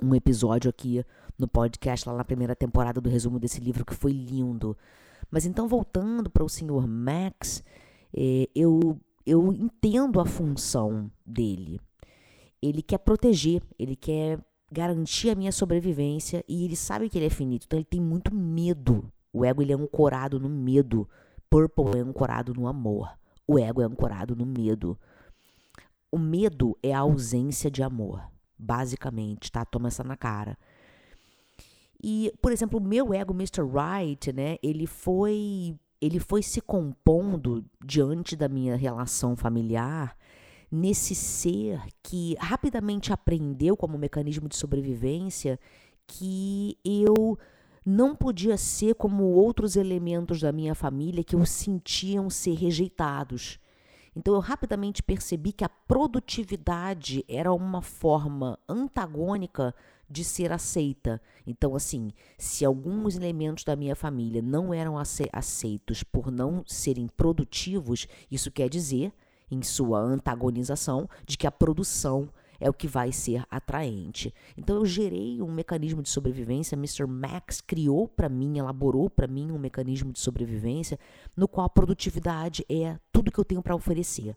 um 0.02 0.14
episódio 0.16 0.70
aqui 0.70 1.04
no 1.38 1.48
podcast 1.48 2.08
lá 2.08 2.16
na 2.16 2.26
primeira 2.26 2.56
temporada 2.56 3.00
do 3.00 3.10
resumo 3.10 3.40
desse 3.40 3.60
livro 3.60 3.86
que 3.86 3.94
foi 3.94 4.12
lindo. 4.12 4.78
Mas 5.30 5.46
então 5.46 5.68
voltando 5.68 6.30
para 6.30 6.44
o 6.44 6.50
senhor 6.50 6.88
Max, 6.88 7.64
eh, 8.16 8.50
eu 8.56 9.00
eu 9.26 9.52
entendo 9.52 10.22
a 10.22 10.26
função 10.26 11.12
dele. 11.26 11.82
Ele 12.62 12.82
quer 12.82 12.98
proteger, 13.00 13.62
ele 13.78 13.96
quer 13.96 14.40
garantir 14.72 15.30
a 15.30 15.36
minha 15.36 15.52
sobrevivência 15.52 16.44
e 16.48 16.64
ele 16.64 16.78
sabe 16.78 17.10
que 17.10 17.18
ele 17.18 17.26
é 17.26 17.30
finito, 17.30 17.66
então 17.66 17.78
ele 17.78 17.86
tem 17.86 18.00
muito 18.00 18.34
medo. 18.34 19.12
O 19.34 19.44
ego 19.44 19.62
ele 19.62 19.74
é 19.74 19.76
ancorado 19.76 20.40
no 20.40 20.50
medo. 20.50 21.08
Purple 21.50 21.98
é 21.98 22.00
ancorado 22.00 22.54
no 22.54 22.68
amor. 22.68 23.10
O 23.46 23.60
ego 23.60 23.82
é 23.82 23.86
ancorado 23.86 24.36
no 24.36 24.46
medo. 24.46 24.98
O 26.10 26.18
medo 26.18 26.78
é 26.82 26.94
a 26.94 27.00
ausência 27.00 27.70
de 27.70 27.84
amor, 27.84 28.22
basicamente, 28.58 29.52
tá? 29.52 29.66
Toma 29.66 29.90
essa 29.90 30.04
na 30.04 30.16
cara. 30.16 30.58
E, 32.04 32.32
por 32.42 32.52
exemplo, 32.52 32.80
o 32.80 32.84
meu 32.84 33.14
ego, 33.14 33.34
Mr. 33.34 33.62
Right, 33.64 34.32
né, 34.32 34.58
ele 34.62 34.86
foi 34.86 35.76
ele 36.00 36.20
foi 36.20 36.44
se 36.44 36.62
compondo 36.62 37.66
diante 37.84 38.36
da 38.36 38.48
minha 38.48 38.76
relação 38.76 39.36
familiar 39.36 40.16
nesse 40.72 41.16
ser 41.16 41.82
que 42.04 42.36
rapidamente 42.40 43.12
aprendeu 43.12 43.76
como 43.76 43.98
mecanismo 43.98 44.48
de 44.48 44.56
sobrevivência 44.56 45.60
que 46.06 46.78
eu 46.86 47.38
não 47.86 48.16
podia 48.16 48.58
ser 48.58 48.96
como 48.96 49.24
outros 49.24 49.76
elementos 49.76 50.42
da 50.42 50.52
minha 50.52 50.76
família 50.76 51.24
que 51.24 51.36
o 51.36 51.46
sentiam 51.46 52.30
ser 52.30 52.54
rejeitados. 52.54 53.60
Então 54.16 54.34
eu 54.34 54.40
rapidamente 54.40 55.02
percebi 55.02 55.54
que 55.54 55.64
a 55.64 55.70
produtividade 55.70 57.24
era 57.30 57.54
uma 57.54 57.82
forma 57.82 58.60
antagônica 58.68 59.74
de 60.10 60.24
ser 60.24 60.52
aceita. 60.52 61.22
Então, 61.46 61.76
assim, 61.76 62.12
se 62.38 62.64
alguns 62.64 63.16
elementos 63.16 63.64
da 63.64 63.76
minha 63.76 63.96
família 63.96 64.42
não 64.42 64.74
eram 64.74 64.96
aceitos 64.98 66.04
por 66.04 66.32
não 66.32 66.64
serem 66.66 67.08
produtivos, 67.08 68.08
isso 68.32 68.52
quer 68.52 68.70
dizer 68.70 69.12
em 69.50 69.62
sua 69.62 70.00
antagonização 70.00 71.10
de 71.26 71.38
que 71.38 71.48
a 71.48 71.52
produção 71.52 72.30
é 72.60 72.70
o 72.70 72.74
que 72.74 72.88
vai 72.88 73.12
ser 73.12 73.44
atraente. 73.50 74.34
Então 74.58 74.78
eu 74.78 74.86
gerei 74.86 75.42
um 75.42 75.52
mecanismo 75.52 76.02
de 76.02 76.10
sobrevivência, 76.10 76.76
Mr. 76.76 77.06
Max 77.06 77.62
criou 77.62 78.08
para 78.08 78.30
mim, 78.30 78.58
elaborou 78.58 79.10
para 79.10 79.28
mim 79.28 79.52
um 79.52 79.60
mecanismo 79.60 80.12
de 80.12 80.20
sobrevivência 80.20 81.00
no 81.36 81.48
qual 81.48 81.66
a 81.66 81.70
produtividade 81.70 82.66
é 82.70 82.98
tudo 83.12 83.32
que 83.32 83.40
eu 83.40 83.46
tenho 83.46 83.62
para 83.62 83.76
oferecer. 83.76 84.36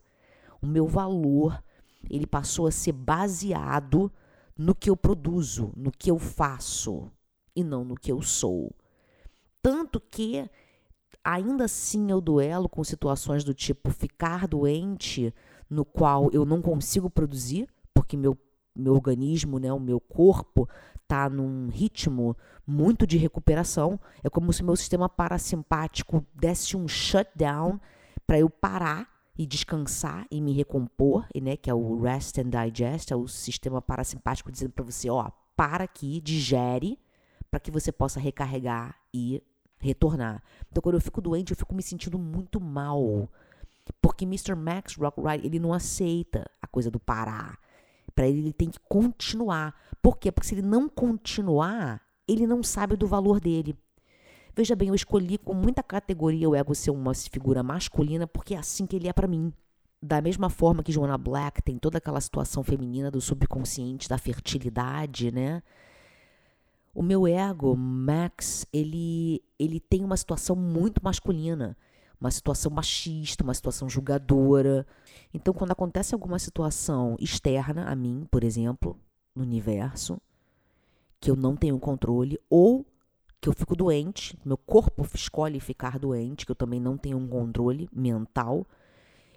O 0.61 0.67
meu 0.67 0.87
valor, 0.87 1.63
ele 2.09 2.27
passou 2.27 2.67
a 2.67 2.71
ser 2.71 2.93
baseado 2.93 4.13
no 4.61 4.75
que 4.75 4.91
eu 4.91 4.97
produzo, 4.97 5.73
no 5.75 5.91
que 5.91 6.11
eu 6.11 6.19
faço 6.19 7.11
e 7.57 7.65
não 7.65 7.83
no 7.83 7.95
que 7.95 8.13
eu 8.13 8.21
sou. 8.21 8.71
Tanto 9.63 9.99
que 9.99 10.51
ainda 11.25 11.65
assim 11.65 12.11
eu 12.11 12.21
duelo 12.21 12.69
com 12.69 12.85
situações 12.85 13.43
do 13.43 13.55
tipo 13.55 13.91
ficar 13.91 14.47
doente, 14.47 15.33
no 15.69 15.83
qual 15.83 16.31
eu 16.31 16.45
não 16.45 16.61
consigo 16.61 17.09
produzir, 17.09 17.71
porque 17.95 18.19
meu, 18.19 18.37
meu 18.77 18.93
organismo, 18.93 19.59
né, 19.59 19.73
o 19.73 19.81
meu 19.81 19.99
corpo, 19.99 20.69
está 21.03 21.31
num 21.31 21.69
ritmo 21.69 22.37
muito 22.67 23.07
de 23.07 23.17
recuperação. 23.17 23.99
É 24.23 24.29
como 24.29 24.53
se 24.53 24.63
meu 24.63 24.77
sistema 24.77 25.09
parasimpático 25.09 26.23
desse 26.35 26.77
um 26.77 26.87
shutdown 26.87 27.81
para 28.27 28.39
eu 28.39 28.51
parar 28.51 29.10
e 29.41 29.47
descansar 29.47 30.27
e 30.31 30.39
me 30.39 30.53
recompor, 30.53 31.27
e, 31.35 31.41
né, 31.41 31.57
que 31.57 31.71
é 31.71 31.75
o 31.75 31.99
rest 32.03 32.37
and 32.37 32.51
digest, 32.51 33.11
é 33.11 33.17
o 33.17 33.27
sistema 33.27 33.81
parasimpático 33.81 34.53
dizendo 34.53 34.73
para 34.73 34.85
você, 34.85 35.09
ó, 35.09 35.31
para 35.57 35.85
aqui, 35.85 36.21
digere, 36.21 36.99
para 37.51 37.59
que 37.59 37.71
você 37.71 37.91
possa 37.91 38.21
recarregar 38.21 38.95
e 39.15 39.43
retornar. 39.79 40.43
Então, 40.71 40.83
quando 40.83 40.97
eu 40.97 41.01
fico 41.01 41.23
doente, 41.23 41.53
eu 41.53 41.57
fico 41.57 41.75
me 41.75 41.83
sentindo 41.83 42.19
muito 42.19 42.61
mal. 42.61 43.31
Porque 44.03 44.27
Mr. 44.27 44.55
Max 44.55 44.97
Rockwright, 44.97 45.47
ele 45.47 45.59
não 45.59 45.73
aceita 45.73 46.45
a 46.61 46.67
coisa 46.67 46.91
do 46.91 47.01
parar. 47.01 47.59
Para 48.15 48.29
ele, 48.29 48.41
ele 48.41 48.53
tem 48.53 48.69
que 48.69 48.79
continuar. 48.91 49.75
Por 50.03 50.19
quê? 50.19 50.31
Porque 50.31 50.49
se 50.49 50.55
ele 50.55 50.67
não 50.69 50.87
continuar, 50.87 52.03
ele 52.29 52.47
não 52.47 52.63
sabe 52.63 52.95
do 52.95 53.07
valor 53.07 53.41
dele. 53.41 53.75
Veja 54.61 54.77
bem, 54.77 54.89
eu 54.89 54.95
escolhi 54.95 55.39
com 55.39 55.55
muita 55.55 55.83
categoria 55.83 56.47
o 56.47 56.55
ego 56.55 56.75
ser 56.75 56.91
uma 56.91 57.15
figura 57.15 57.63
masculina 57.63 58.27
porque 58.27 58.55
é 58.55 58.59
assim 58.59 58.85
que 58.85 58.95
ele 58.95 59.09
é 59.09 59.13
para 59.15 59.27
mim. 59.27 59.51
Da 60.03 60.21
mesma 60.21 60.51
forma 60.51 60.83
que 60.83 60.93
Joanna 60.93 61.17
Black 61.17 61.63
tem 61.63 61.79
toda 61.79 61.97
aquela 61.97 62.21
situação 62.21 62.63
feminina 62.63 63.11
do 63.11 63.23
subconsciente, 63.23 64.07
da 64.07 64.19
fertilidade, 64.19 65.33
né? 65.33 65.63
O 66.95 67.03
meu 67.03 67.27
ego, 67.27 67.75
Max, 67.75 68.67
ele, 68.71 69.43
ele 69.59 69.81
tem 69.81 70.05
uma 70.05 70.19
situação 70.19 70.55
muito 70.55 71.03
masculina, 71.03 71.75
uma 72.21 72.31
situação 72.31 72.71
machista, 72.71 73.43
uma 73.43 73.55
situação 73.55 73.89
julgadora. 73.89 74.87
Então, 75.33 75.55
quando 75.55 75.71
acontece 75.71 76.15
alguma 76.15 76.39
situação 76.39 77.17
externa 77.19 77.87
a 77.87 77.97
mim, 77.97 78.27
por 78.31 78.45
exemplo, 78.45 78.95
no 79.35 79.43
universo, 79.43 80.21
que 81.19 81.31
eu 81.31 81.37
não 81.37 81.57
tenho 81.57 81.79
controle, 81.79 82.39
ou 82.51 82.85
que 83.41 83.49
eu 83.49 83.53
fico 83.55 83.75
doente, 83.75 84.39
meu 84.45 84.59
corpo 84.59 85.07
escolhe 85.15 85.59
ficar 85.61 85.99
doente, 85.99 86.45
que 86.45 86.53
eu 86.53 86.57
também 86.57 86.79
não 86.79 86.97
tenho 86.97 87.17
um 87.17 87.27
controle 87.27 87.89
mental, 87.93 88.67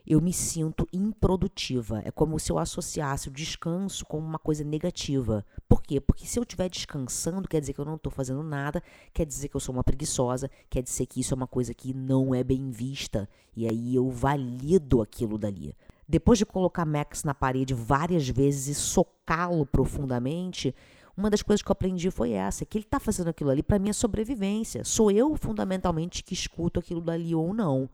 eu 0.06 0.20
me 0.20 0.34
sinto 0.34 0.86
improdutiva. 0.92 2.02
É 2.04 2.12
como 2.12 2.38
se 2.38 2.52
eu 2.52 2.58
associasse 2.58 3.30
o 3.30 3.32
descanso 3.32 4.06
com 4.06 4.18
uma 4.20 4.38
coisa 4.38 4.64
negativa. 4.64 5.46
Por 5.68 5.82
quê? 5.82 6.02
Porque 6.02 6.26
se 6.26 6.38
eu 6.38 6.44
estiver 6.44 6.70
descansando, 6.70 7.48
quer 7.48 7.62
dizer 7.62 7.72
que 7.72 7.80
eu 7.80 7.86
não 7.86 7.96
estou 7.96 8.12
fazendo 8.12 8.44
nada, 8.44 8.84
quer 9.14 9.26
dizer 9.26 9.48
que 9.48 9.56
eu 9.56 9.62
sou 9.62 9.74
uma 9.74 9.84
preguiçosa, 9.84 10.50
quer 10.70 10.84
dizer 10.84 11.06
que 11.06 11.22
isso 11.22 11.34
é 11.34 11.38
uma 11.38 11.48
coisa 11.48 11.74
que 11.74 11.94
não 11.94 12.36
é 12.36 12.44
bem 12.44 12.70
vista. 12.70 13.30
E 13.56 13.66
aí 13.66 13.96
eu 13.96 14.10
valido 14.10 15.02
aquilo 15.02 15.38
dali. 15.38 15.74
Depois 16.08 16.38
de 16.38 16.46
colocar 16.46 16.86
Max 16.86 17.24
na 17.24 17.34
parede 17.34 17.74
várias 17.74 18.28
vezes 18.28 18.68
e 18.68 18.76
socá-lo 18.76 19.66
profundamente, 19.66 20.76
uma 21.16 21.30
das 21.30 21.42
coisas 21.42 21.62
que 21.62 21.70
eu 21.70 21.74
aprendi 21.74 22.10
foi 22.10 22.32
essa, 22.32 22.66
que 22.66 22.78
ele 22.78 22.86
está 22.86 23.00
fazendo 23.00 23.30
aquilo 23.30 23.50
ali 23.50 23.62
para 23.62 23.80
minha 23.80 23.94
sobrevivência. 23.94 24.84
Sou 24.84 25.12
eu 25.12 25.36
fundamentalmente 25.36 26.24
que 26.24 26.34
escuto 26.34 26.80
aquilo 26.80 27.02
dali 27.02 27.36
ou 27.36 27.54
não. 27.54 27.90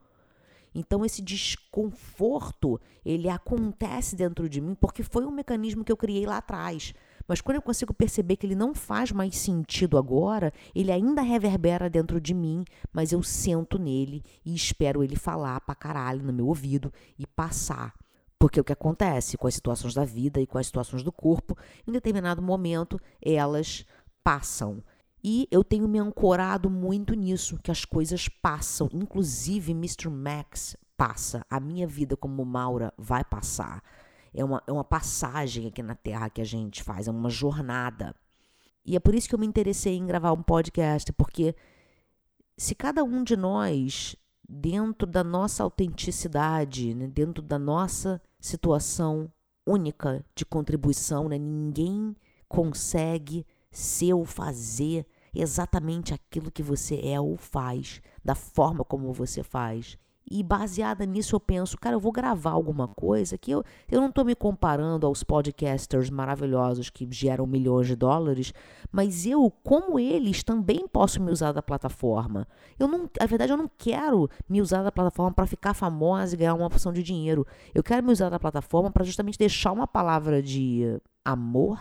Então 0.73 1.03
esse 1.03 1.21
desconforto, 1.21 2.79
ele 3.03 3.27
acontece 3.27 4.15
dentro 4.15 4.47
de 4.47 4.61
mim 4.61 4.75
porque 4.75 5.03
foi 5.03 5.25
um 5.25 5.31
mecanismo 5.31 5.83
que 5.83 5.91
eu 5.91 5.97
criei 5.97 6.25
lá 6.25 6.37
atrás. 6.37 6.93
Mas 7.27 7.41
quando 7.41 7.57
eu 7.57 7.61
consigo 7.61 7.93
perceber 7.93 8.37
que 8.37 8.45
ele 8.47 8.55
não 8.55 8.73
faz 8.73 9.11
mais 9.11 9.37
sentido 9.37 9.97
agora, 9.97 10.51
ele 10.73 10.91
ainda 10.91 11.21
reverbera 11.21 11.89
dentro 11.89 12.19
de 12.19 12.33
mim, 12.33 12.63
mas 12.91 13.11
eu 13.11 13.21
sento 13.21 13.77
nele 13.77 14.23
e 14.43 14.55
espero 14.55 15.03
ele 15.03 15.15
falar 15.15 15.61
pra 15.61 15.75
caralho 15.75 16.23
no 16.23 16.33
meu 16.33 16.47
ouvido 16.47 16.91
e 17.19 17.27
passar. 17.27 17.93
Porque 18.39 18.59
o 18.59 18.63
que 18.63 18.71
acontece 18.71 19.37
com 19.37 19.47
as 19.47 19.53
situações 19.53 19.93
da 19.93 20.05
vida 20.05 20.39
e 20.39 20.47
com 20.47 20.57
as 20.57 20.67
situações 20.67 21.03
do 21.03 21.11
corpo, 21.11 21.57
em 21.85 21.91
determinado 21.91 22.41
momento 22.41 22.97
elas 23.21 23.85
passam. 24.23 24.81
E 25.21 25.45
eu 25.51 25.63
tenho 25.63 25.87
me 25.87 25.99
ancorado 25.99 26.69
muito 26.69 27.13
nisso, 27.13 27.59
que 27.61 27.69
as 27.69 27.83
coisas 27.83 28.29
passam. 28.29 28.89
Inclusive, 28.93 29.73
Mr. 29.73 30.07
Max 30.09 30.77
passa. 30.95 31.45
A 31.49 31.59
minha 31.59 31.85
vida 31.85 32.15
como 32.15 32.45
Maura 32.45 32.93
vai 32.97 33.25
passar. 33.25 33.83
É 34.33 34.45
uma, 34.45 34.63
é 34.65 34.71
uma 34.71 34.83
passagem 34.83 35.67
aqui 35.67 35.83
na 35.83 35.95
Terra 35.95 36.29
que 36.29 36.39
a 36.39 36.45
gente 36.45 36.81
faz, 36.81 37.07
é 37.07 37.11
uma 37.11 37.29
jornada. 37.29 38.15
E 38.85 38.95
é 38.95 38.99
por 38.99 39.13
isso 39.13 39.27
que 39.27 39.35
eu 39.35 39.39
me 39.39 39.47
interessei 39.47 39.97
em 39.97 40.05
gravar 40.05 40.31
um 40.31 40.41
podcast, 40.41 41.11
porque 41.13 41.55
se 42.57 42.73
cada 42.73 43.03
um 43.03 43.23
de 43.23 43.35
nós, 43.35 44.15
dentro 44.47 45.05
da 45.07 45.23
nossa 45.23 45.63
autenticidade, 45.63 46.93
né, 46.93 47.07
dentro 47.07 47.43
da 47.43 47.59
nossa 47.59 48.21
situação 48.39 49.31
única 49.65 50.25
de 50.35 50.45
contribuição, 50.45 51.29
né, 51.29 51.37
ninguém 51.37 52.15
consegue 52.47 53.45
ser 53.71 54.13
ou 54.13 54.25
fazer 54.25 55.05
exatamente 55.33 56.13
aquilo 56.13 56.51
que 56.51 56.63
você 56.63 56.99
é 57.03 57.19
ou 57.19 57.37
faz, 57.37 58.01
da 58.23 58.33
forma 58.33 58.83
como 58.83 59.13
você 59.13 59.43
faz. 59.43 59.97
E 60.29 60.43
baseada 60.43 61.05
nisso 61.05 61.35
eu 61.35 61.39
penso, 61.39 61.77
cara, 61.77 61.95
eu 61.95 61.99
vou 61.99 62.11
gravar 62.11 62.51
alguma 62.51 62.87
coisa 62.87 63.37
que 63.37 63.49
eu, 63.49 63.63
eu 63.89 63.99
não 63.99 64.09
estou 64.09 64.23
me 64.23 64.35
comparando 64.35 65.07
aos 65.07 65.23
podcasters 65.23 66.09
maravilhosos 66.09 66.89
que 66.89 67.07
geram 67.09 67.47
milhões 67.47 67.87
de 67.87 67.95
dólares, 67.95 68.53
mas 68.91 69.25
eu, 69.25 69.51
como 69.63 69.99
eles, 69.99 70.43
também 70.43 70.87
posso 70.87 71.21
me 71.21 71.31
usar 71.31 71.51
da 71.51 71.63
plataforma. 71.63 72.47
Eu 72.77 72.87
não, 72.87 73.09
a 73.19 73.25
verdade, 73.25 73.51
eu 73.51 73.57
não 73.57 73.69
quero 73.77 74.29
me 74.47 74.61
usar 74.61 74.83
da 74.83 74.91
plataforma 74.91 75.33
para 75.33 75.47
ficar 75.47 75.73
famosa 75.73 76.35
e 76.35 76.37
ganhar 76.37 76.53
uma 76.53 76.67
opção 76.67 76.93
de 76.93 77.01
dinheiro. 77.01 77.45
Eu 77.73 77.81
quero 77.81 78.05
me 78.05 78.11
usar 78.11 78.29
da 78.29 78.39
plataforma 78.39 78.91
para 78.91 79.03
justamente 79.03 79.39
deixar 79.39 79.71
uma 79.71 79.87
palavra 79.87 80.43
de 80.43 80.99
amor 81.25 81.79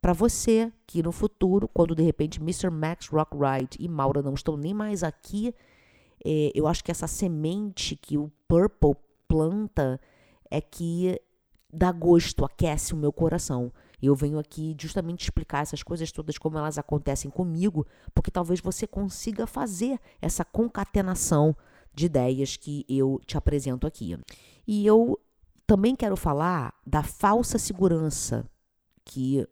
para 0.00 0.12
você 0.12 0.72
que 0.86 1.02
no 1.02 1.10
futuro, 1.10 1.66
quando 1.66 1.92
de 1.92 2.02
repente 2.04 2.40
Mr. 2.40 2.70
Max 2.70 3.08
Rockwright 3.08 3.76
e 3.80 3.88
Maura 3.88 4.22
não 4.22 4.34
estão 4.34 4.56
nem 4.56 4.72
mais 4.72 5.02
aqui, 5.02 5.52
é, 6.24 6.52
eu 6.54 6.66
acho 6.66 6.82
que 6.82 6.90
essa 6.90 7.06
semente 7.06 7.96
que 7.96 8.16
o 8.16 8.30
Purple 8.48 8.96
planta 9.28 10.00
é 10.50 10.60
que 10.60 11.20
dá 11.72 11.92
gosto, 11.92 12.44
aquece 12.44 12.94
o 12.94 12.96
meu 12.96 13.12
coração. 13.12 13.72
Eu 14.00 14.14
venho 14.14 14.38
aqui 14.38 14.76
justamente 14.78 15.22
explicar 15.22 15.62
essas 15.62 15.82
coisas 15.82 16.12
todas 16.12 16.38
como 16.38 16.58
elas 16.58 16.78
acontecem 16.78 17.30
comigo, 17.30 17.86
porque 18.14 18.30
talvez 18.30 18.60
você 18.60 18.86
consiga 18.86 19.46
fazer 19.46 19.98
essa 20.20 20.44
concatenação 20.44 21.56
de 21.94 22.06
ideias 22.06 22.56
que 22.56 22.84
eu 22.88 23.20
te 23.26 23.38
apresento 23.38 23.86
aqui. 23.86 24.16
E 24.66 24.86
eu 24.86 25.18
também 25.66 25.96
quero 25.96 26.16
falar 26.16 26.74
da 26.86 27.02
falsa 27.02 27.58
segurança 27.58 28.48
que 29.04 29.46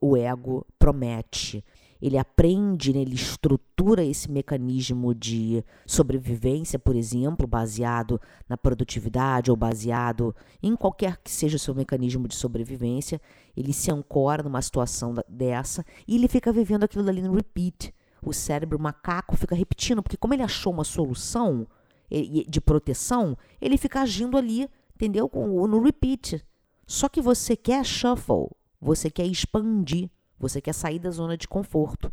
o 0.00 0.16
ego 0.16 0.66
promete. 0.78 1.64
Ele 2.00 2.16
aprende, 2.16 2.92
né, 2.92 3.00
ele 3.00 3.14
estrutura 3.14 4.04
esse 4.04 4.30
mecanismo 4.30 5.14
de 5.14 5.64
sobrevivência, 5.86 6.78
por 6.78 6.94
exemplo, 6.94 7.46
baseado 7.46 8.20
na 8.48 8.56
produtividade 8.56 9.50
ou 9.50 9.56
baseado 9.56 10.34
em 10.62 10.76
qualquer 10.76 11.18
que 11.18 11.30
seja 11.30 11.56
o 11.56 11.58
seu 11.58 11.74
mecanismo 11.74 12.28
de 12.28 12.34
sobrevivência. 12.34 13.20
Ele 13.56 13.72
se 13.72 13.90
ancora 13.90 14.42
numa 14.42 14.62
situação 14.62 15.14
dessa 15.28 15.84
e 16.06 16.14
ele 16.14 16.28
fica 16.28 16.52
vivendo 16.52 16.84
aquilo 16.84 17.08
ali 17.08 17.20
no 17.20 17.34
repeat. 17.34 17.92
O 18.22 18.32
cérebro 18.32 18.78
macaco 18.78 19.36
fica 19.36 19.54
repetindo, 19.54 20.02
porque 20.02 20.16
como 20.16 20.34
ele 20.34 20.42
achou 20.42 20.72
uma 20.72 20.84
solução 20.84 21.66
de 22.10 22.60
proteção, 22.60 23.36
ele 23.60 23.76
fica 23.76 24.00
agindo 24.00 24.36
ali, 24.36 24.68
entendeu? 24.94 25.30
No 25.34 25.82
repeat. 25.82 26.44
Só 26.86 27.08
que 27.08 27.20
você 27.20 27.54
quer 27.54 27.84
shuffle, 27.84 28.48
você 28.80 29.10
quer 29.10 29.26
expandir, 29.26 30.10
você 30.38 30.60
quer 30.60 30.72
sair 30.72 30.98
da 30.98 31.10
zona 31.10 31.36
de 31.36 31.48
conforto. 31.48 32.12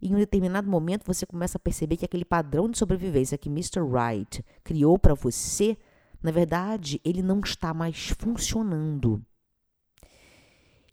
Em 0.00 0.14
um 0.14 0.18
determinado 0.18 0.68
momento 0.68 1.06
você 1.06 1.24
começa 1.24 1.58
a 1.58 1.60
perceber 1.60 1.96
que 1.96 2.04
aquele 2.04 2.24
padrão 2.24 2.68
de 2.68 2.78
sobrevivência 2.78 3.38
que 3.38 3.48
Mr. 3.48 3.80
Wright 3.80 4.44
criou 4.62 4.98
para 4.98 5.14
você, 5.14 5.76
na 6.22 6.30
verdade, 6.30 7.00
ele 7.04 7.22
não 7.22 7.40
está 7.40 7.72
mais 7.72 8.08
funcionando. 8.18 9.22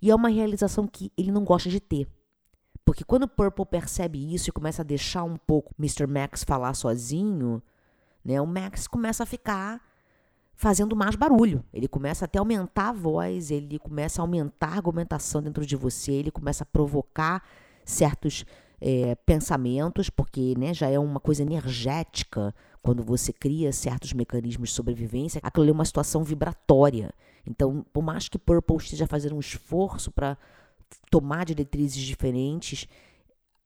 E 0.02 0.12
é 0.12 0.16
uma 0.16 0.30
realização 0.30 0.86
que 0.86 1.12
ele 1.18 1.32
não 1.32 1.44
gosta 1.44 1.70
de 1.70 1.80
ter. 1.80 2.08
Porque 2.86 3.04
quando 3.04 3.28
Purple 3.28 3.66
percebe 3.66 4.34
isso 4.34 4.50
e 4.50 4.54
começa 4.54 4.82
a 4.82 4.86
deixar 4.86 5.24
um 5.24 5.38
pouco 5.38 5.74
Mr. 5.80 6.06
Max 6.06 6.44
falar 6.44 6.74
sozinho, 6.74 7.64
né, 8.24 8.42
o 8.42 8.46
Max 8.46 8.88
começa 8.88 9.24
a 9.24 9.26
ficar 9.26 9.82
fazendo 10.56 10.96
mais 10.96 11.16
barulho. 11.16 11.64
Ele 11.74 11.88
começa 11.88 12.26
até 12.26 12.38
a 12.38 12.42
aumentar 12.42 12.90
a 12.90 12.94
voz, 12.94 13.52
ele 13.52 13.80
começa 13.80 14.22
a 14.22 14.24
aumentar 14.24 14.70
a 14.70 14.76
argumentação 14.76 15.42
dentro 15.42 15.66
de 15.66 15.76
você, 15.76 16.12
ele 16.12 16.32
começa 16.32 16.64
a 16.64 16.66
provocar 16.66 17.44
certos 17.86 18.46
é, 18.80 19.16
pensamentos, 19.16 20.10
porque 20.10 20.54
né, 20.58 20.74
já 20.74 20.90
é 20.90 21.00
uma 21.00 21.20
coisa 21.20 21.42
energética 21.42 22.54
quando 22.82 23.02
você 23.02 23.32
cria 23.32 23.72
certos 23.72 24.12
mecanismos 24.12 24.70
de 24.70 24.76
sobrevivência, 24.76 25.40
aquilo 25.42 25.70
é 25.70 25.72
uma 25.72 25.86
situação 25.86 26.22
vibratória. 26.24 27.14
Então, 27.46 27.86
por 27.94 28.04
mais 28.04 28.28
que 28.28 28.38
Purple 28.38 28.76
esteja 28.78 29.08
fazendo 29.08 29.36
um 29.36 29.40
esforço 29.40 30.12
para 30.12 30.38
tomar 31.10 31.46
diretrizes 31.46 32.04
diferentes, 32.04 32.88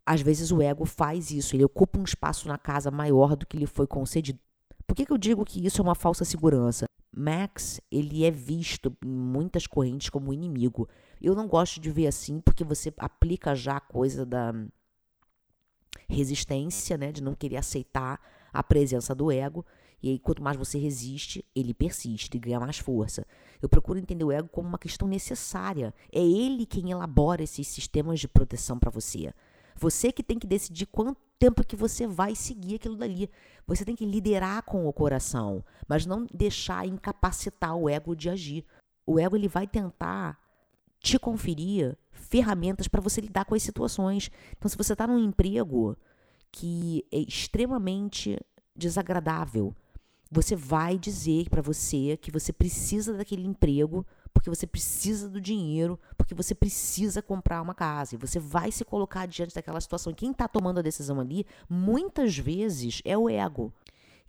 às 0.05 0.21
vezes 0.21 0.51
o 0.51 0.61
ego 0.61 0.85
faz 0.85 1.31
isso, 1.31 1.55
ele 1.55 1.65
ocupa 1.65 1.99
um 1.99 2.03
espaço 2.03 2.47
na 2.47 2.57
casa 2.57 2.91
maior 2.91 3.35
do 3.35 3.45
que 3.45 3.57
lhe 3.57 3.65
foi 3.65 3.87
concedido. 3.87 4.39
Por 4.87 4.95
que, 4.95 5.05
que 5.05 5.11
eu 5.11 5.17
digo 5.17 5.43
que 5.43 5.63
isso 5.65 5.81
é 5.81 5.83
uma 5.83 5.93
falsa 5.93 6.23
segurança? 6.23 6.85
Max, 7.13 7.81
ele 7.91 8.23
é 8.23 8.31
visto 8.31 8.95
em 9.03 9.09
muitas 9.09 9.67
correntes 9.67 10.09
como 10.09 10.33
inimigo. 10.33 10.87
Eu 11.21 11.35
não 11.35 11.47
gosto 11.47 11.79
de 11.81 11.91
ver 11.91 12.07
assim, 12.07 12.39
porque 12.39 12.63
você 12.63 12.93
aplica 12.97 13.53
já 13.53 13.77
a 13.77 13.81
coisa 13.81 14.25
da 14.25 14.53
resistência, 16.07 16.97
né, 16.97 17.11
de 17.11 17.21
não 17.21 17.35
querer 17.35 17.57
aceitar 17.57 18.19
a 18.53 18.63
presença 18.63 19.13
do 19.13 19.29
ego. 19.29 19.65
E 20.01 20.09
aí, 20.09 20.19
quanto 20.19 20.43
mais 20.43 20.55
você 20.55 20.77
resiste, 20.77 21.43
ele 21.55 21.73
persiste, 21.73 22.29
ele 22.31 22.39
ganha 22.39 22.59
mais 22.59 22.77
força. 22.77 23.25
Eu 23.61 23.67
procuro 23.67 23.97
entender 23.99 24.23
o 24.23 24.31
ego 24.31 24.47
como 24.47 24.69
uma 24.69 24.77
questão 24.77 25.07
necessária. 25.07 25.93
É 26.13 26.21
ele 26.21 26.65
quem 26.65 26.91
elabora 26.91 27.43
esses 27.43 27.67
sistemas 27.67 28.19
de 28.19 28.27
proteção 28.27 28.77
para 28.77 28.91
você. 28.91 29.33
Você 29.79 30.11
que 30.11 30.23
tem 30.23 30.39
que 30.39 30.47
decidir 30.47 30.85
quanto 30.87 31.19
tempo 31.39 31.65
que 31.65 31.75
você 31.75 32.07
vai 32.07 32.35
seguir 32.35 32.75
aquilo 32.75 32.95
dali. 32.95 33.29
Você 33.65 33.85
tem 33.85 33.95
que 33.95 34.05
liderar 34.05 34.63
com 34.63 34.87
o 34.87 34.93
coração, 34.93 35.63
mas 35.87 36.05
não 36.05 36.25
deixar 36.33 36.87
incapacitar 36.87 37.75
o 37.75 37.89
ego 37.89 38.15
de 38.15 38.29
agir. 38.29 38.65
O 39.05 39.19
ego 39.19 39.35
ele 39.35 39.47
vai 39.47 39.67
tentar 39.67 40.39
te 40.99 41.19
conferir 41.19 41.97
ferramentas 42.11 42.87
para 42.87 43.01
você 43.01 43.21
lidar 43.21 43.45
com 43.45 43.55
as 43.55 43.63
situações. 43.63 44.31
Então, 44.57 44.67
se 44.67 44.77
você 44.77 44.93
está 44.93 45.05
num 45.05 45.19
emprego 45.19 45.95
que 46.51 47.05
é 47.11 47.19
extremamente 47.19 48.39
desagradável, 48.75 49.75
você 50.29 50.55
vai 50.55 50.97
dizer 50.97 51.49
para 51.49 51.61
você 51.61 52.17
que 52.17 52.31
você 52.31 52.51
precisa 52.51 53.13
daquele 53.13 53.45
emprego 53.45 54.05
porque 54.37 54.51
você 54.51 54.67
precisa 54.67 55.27
do 55.27 55.41
dinheiro, 55.41 55.99
porque 56.15 56.35
você 56.35 56.53
precisa 56.53 57.23
comprar 57.23 57.59
uma 57.59 57.73
casa. 57.73 58.13
E 58.13 58.19
você 58.19 58.39
vai 58.39 58.71
se 58.71 58.85
colocar 58.85 59.25
diante 59.25 59.55
daquela 59.55 59.81
situação. 59.81 60.11
E 60.11 60.15
quem 60.15 60.29
está 60.29 60.47
tomando 60.47 60.77
a 60.77 60.83
decisão 60.83 61.19
ali, 61.19 61.43
muitas 61.67 62.37
vezes, 62.37 63.01
é 63.03 63.17
o 63.17 63.27
ego. 63.27 63.73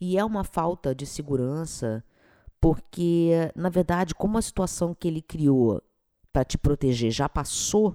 E 0.00 0.16
é 0.16 0.24
uma 0.24 0.44
falta 0.44 0.94
de 0.94 1.04
segurança, 1.04 2.02
porque, 2.58 3.52
na 3.54 3.68
verdade, 3.68 4.14
como 4.14 4.38
a 4.38 4.42
situação 4.42 4.94
que 4.94 5.06
ele 5.06 5.20
criou 5.20 5.82
para 6.32 6.42
te 6.42 6.56
proteger 6.56 7.10
já 7.10 7.28
passou, 7.28 7.94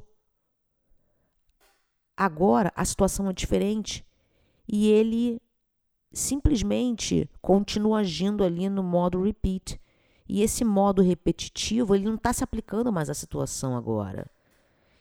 agora 2.15 2.71
a 2.75 2.85
situação 2.85 3.27
é 3.27 3.33
diferente. 3.33 4.05
E 4.67 4.87
ele 4.87 5.41
simplesmente 6.11 7.27
continua 7.41 8.01
agindo 8.01 8.43
ali 8.43 8.69
no 8.69 8.83
modo 8.83 9.23
repeat. 9.23 9.81
E 10.33 10.41
esse 10.41 10.65
modo 10.65 11.03
repetitivo, 11.03 11.93
ele 11.93 12.05
não 12.05 12.15
está 12.15 12.33
se 12.33 12.43
aplicando 12.43 12.91
mais 12.91 13.07
à 13.07 13.13
situação 13.13 13.77
agora. 13.77 14.25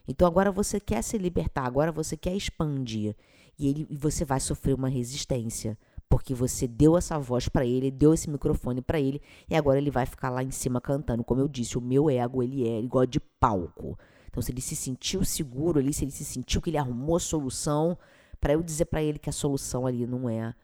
Então 0.06 0.28
agora 0.28 0.52
você 0.52 0.78
quer 0.78 1.00
se 1.00 1.16
libertar, 1.16 1.64
agora 1.64 1.90
você 1.90 2.18
quer 2.18 2.36
expandir. 2.36 3.16
E, 3.58 3.66
ele, 3.66 3.86
e 3.88 3.96
você 3.96 4.26
vai 4.26 4.38
sofrer 4.38 4.74
uma 4.74 4.90
resistência. 4.90 5.78
Porque 6.06 6.34
você 6.34 6.68
deu 6.68 6.98
essa 6.98 7.18
voz 7.18 7.48
para 7.48 7.64
ele, 7.64 7.90
deu 7.90 8.12
esse 8.12 8.28
microfone 8.28 8.82
para 8.82 9.00
ele, 9.00 9.22
e 9.48 9.56
agora 9.56 9.78
ele 9.78 9.90
vai 9.90 10.04
ficar 10.04 10.28
lá 10.28 10.42
em 10.42 10.50
cima 10.50 10.82
cantando. 10.82 11.24
Como 11.24 11.40
eu 11.40 11.48
disse, 11.48 11.78
o 11.78 11.80
meu 11.80 12.10
ego, 12.10 12.42
ele 12.42 12.68
é 12.68 12.78
igual 12.78 13.06
de 13.06 13.18
palco. 13.18 13.98
Então, 14.28 14.42
se 14.42 14.52
ele 14.52 14.60
se 14.60 14.76
sentiu 14.76 15.24
seguro 15.24 15.78
ali, 15.78 15.94
se 15.94 16.04
ele 16.04 16.12
se 16.12 16.26
sentiu 16.26 16.60
que 16.60 16.68
ele 16.68 16.76
arrumou 16.76 17.18
solução, 17.18 17.96
para 18.38 18.52
eu 18.52 18.62
dizer 18.62 18.84
para 18.84 19.02
ele 19.02 19.18
que 19.18 19.30
a 19.30 19.32
solução 19.32 19.86
ali 19.86 20.06
não 20.06 20.28
é 20.28 20.54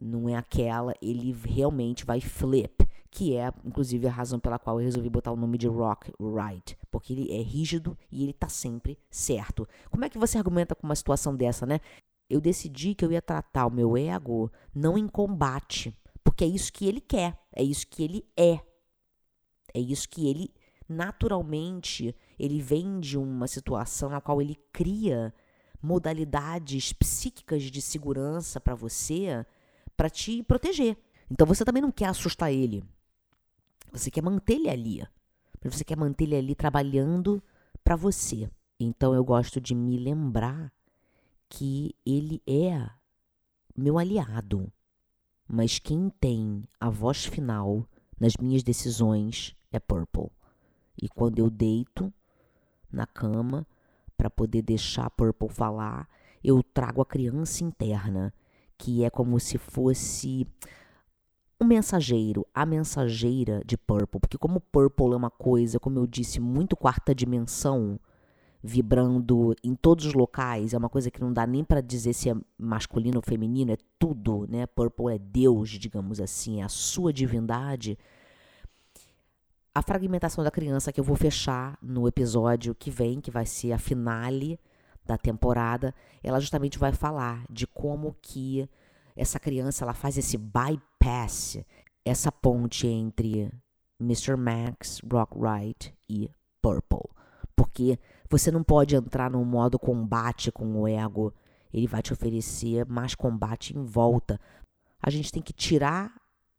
não 0.00 0.28
é 0.28 0.34
aquela, 0.34 0.94
ele 1.00 1.34
realmente 1.44 2.04
vai 2.04 2.20
flip, 2.20 2.81
que 3.12 3.36
é 3.36 3.52
inclusive 3.62 4.06
a 4.06 4.10
razão 4.10 4.40
pela 4.40 4.58
qual 4.58 4.80
eu 4.80 4.84
resolvi 4.84 5.10
botar 5.10 5.30
o 5.30 5.36
nome 5.36 5.58
de 5.58 5.68
Rock 5.68 6.10
Right, 6.18 6.78
porque 6.90 7.12
ele 7.12 7.30
é 7.30 7.42
rígido 7.42 7.96
e 8.10 8.22
ele 8.22 8.32
tá 8.32 8.48
sempre 8.48 8.98
certo. 9.10 9.68
Como 9.90 10.02
é 10.04 10.08
que 10.08 10.18
você 10.18 10.38
argumenta 10.38 10.74
com 10.74 10.86
uma 10.86 10.96
situação 10.96 11.36
dessa, 11.36 11.66
né? 11.66 11.78
Eu 12.28 12.40
decidi 12.40 12.94
que 12.94 13.04
eu 13.04 13.12
ia 13.12 13.20
tratar 13.20 13.66
o 13.66 13.70
meu 13.70 13.98
ego 13.98 14.50
não 14.74 14.96
em 14.96 15.06
combate, 15.06 15.94
porque 16.24 16.42
é 16.42 16.46
isso 16.46 16.72
que 16.72 16.88
ele 16.88 17.02
quer, 17.02 17.38
é 17.52 17.62
isso 17.62 17.86
que 17.86 18.02
ele 18.02 18.24
é. 18.34 18.58
É 19.74 19.78
isso 19.78 20.08
que 20.08 20.26
ele 20.26 20.50
naturalmente 20.88 22.14
ele 22.38 22.60
vem 22.60 22.98
de 22.98 23.18
uma 23.18 23.46
situação 23.46 24.08
na 24.08 24.20
qual 24.20 24.40
ele 24.40 24.58
cria 24.72 25.34
modalidades 25.82 26.94
psíquicas 26.94 27.64
de 27.64 27.82
segurança 27.82 28.58
para 28.58 28.74
você 28.74 29.44
para 29.96 30.08
te 30.08 30.42
proteger. 30.42 30.96
Então 31.30 31.46
você 31.46 31.62
também 31.62 31.82
não 31.82 31.92
quer 31.92 32.06
assustar 32.06 32.50
ele. 32.50 32.82
Você 33.92 34.10
quer 34.10 34.22
manter 34.22 34.54
ele 34.54 34.70
ali. 34.70 35.06
Mas 35.62 35.74
você 35.74 35.84
quer 35.84 35.96
manter 35.96 36.24
ele 36.24 36.36
ali 36.36 36.54
trabalhando 36.54 37.42
para 37.84 37.94
você. 37.94 38.50
Então 38.80 39.14
eu 39.14 39.24
gosto 39.24 39.60
de 39.60 39.74
me 39.74 39.96
lembrar 39.96 40.72
que 41.48 41.94
ele 42.04 42.42
é 42.46 42.88
meu 43.76 43.98
aliado. 43.98 44.72
Mas 45.46 45.78
quem 45.78 46.10
tem 46.20 46.66
a 46.80 46.88
voz 46.88 47.24
final 47.26 47.86
nas 48.18 48.32
minhas 48.40 48.62
decisões 48.62 49.54
é 49.70 49.78
Purple. 49.78 50.30
E 51.00 51.08
quando 51.08 51.38
eu 51.38 51.50
deito 51.50 52.12
na 52.90 53.06
cama 53.06 53.66
para 54.16 54.30
poder 54.30 54.62
deixar 54.62 55.10
Purple 55.10 55.48
falar, 55.48 56.08
eu 56.42 56.62
trago 56.62 57.02
a 57.02 57.06
criança 57.06 57.62
interna 57.64 58.32
que 58.78 59.04
é 59.04 59.10
como 59.10 59.38
se 59.38 59.58
fosse 59.58 60.46
um 61.62 61.66
mensageiro, 61.66 62.46
a 62.54 62.66
mensageira 62.66 63.62
de 63.64 63.76
Purple, 63.76 64.20
porque 64.20 64.36
como 64.36 64.60
Purple 64.60 65.12
é 65.12 65.16
uma 65.16 65.30
coisa, 65.30 65.78
como 65.78 65.98
eu 65.98 66.06
disse, 66.06 66.40
muito 66.40 66.76
quarta 66.76 67.14
dimensão, 67.14 67.98
vibrando 68.62 69.54
em 69.64 69.74
todos 69.74 70.06
os 70.06 70.14
locais, 70.14 70.72
é 70.72 70.78
uma 70.78 70.88
coisa 70.88 71.10
que 71.10 71.20
não 71.20 71.32
dá 71.32 71.46
nem 71.46 71.64
para 71.64 71.80
dizer 71.80 72.12
se 72.12 72.30
é 72.30 72.34
masculino 72.56 73.16
ou 73.16 73.22
feminino, 73.22 73.72
é 73.72 73.76
tudo, 73.98 74.46
né? 74.48 74.66
Purple 74.66 75.14
é 75.14 75.18
Deus, 75.18 75.70
digamos 75.70 76.20
assim, 76.20 76.60
é 76.60 76.64
a 76.64 76.68
sua 76.68 77.12
divindade. 77.12 77.98
A 79.74 79.82
fragmentação 79.82 80.44
da 80.44 80.50
criança 80.50 80.92
que 80.92 81.00
eu 81.00 81.04
vou 81.04 81.16
fechar 81.16 81.76
no 81.82 82.06
episódio 82.06 82.74
que 82.74 82.90
vem, 82.90 83.20
que 83.20 83.30
vai 83.30 83.46
ser 83.46 83.72
a 83.72 83.78
finale 83.78 84.60
da 85.04 85.16
temporada, 85.16 85.94
ela 86.22 86.38
justamente 86.38 86.78
vai 86.78 86.92
falar 86.92 87.44
de 87.50 87.66
como 87.66 88.14
que 88.22 88.68
essa 89.16 89.38
criança 89.38 89.84
ela 89.84 89.94
faz 89.94 90.16
esse 90.16 90.36
bypass, 90.36 91.58
essa 92.04 92.32
ponte 92.32 92.86
entre 92.86 93.50
Mr. 94.00 94.36
Max, 94.36 95.00
Rock 95.10 95.38
Wright 95.38 95.94
e 96.08 96.30
Purple. 96.60 97.08
Porque 97.54 97.98
você 98.28 98.50
não 98.50 98.62
pode 98.62 98.96
entrar 98.96 99.30
no 99.30 99.44
modo 99.44 99.78
combate 99.78 100.50
com 100.50 100.80
o 100.80 100.88
ego, 100.88 101.32
ele 101.72 101.86
vai 101.86 102.02
te 102.02 102.12
oferecer 102.12 102.86
mais 102.86 103.14
combate 103.14 103.76
em 103.76 103.84
volta. 103.84 104.40
A 105.00 105.10
gente 105.10 105.32
tem 105.32 105.42
que 105.42 105.52
tirar 105.52 106.12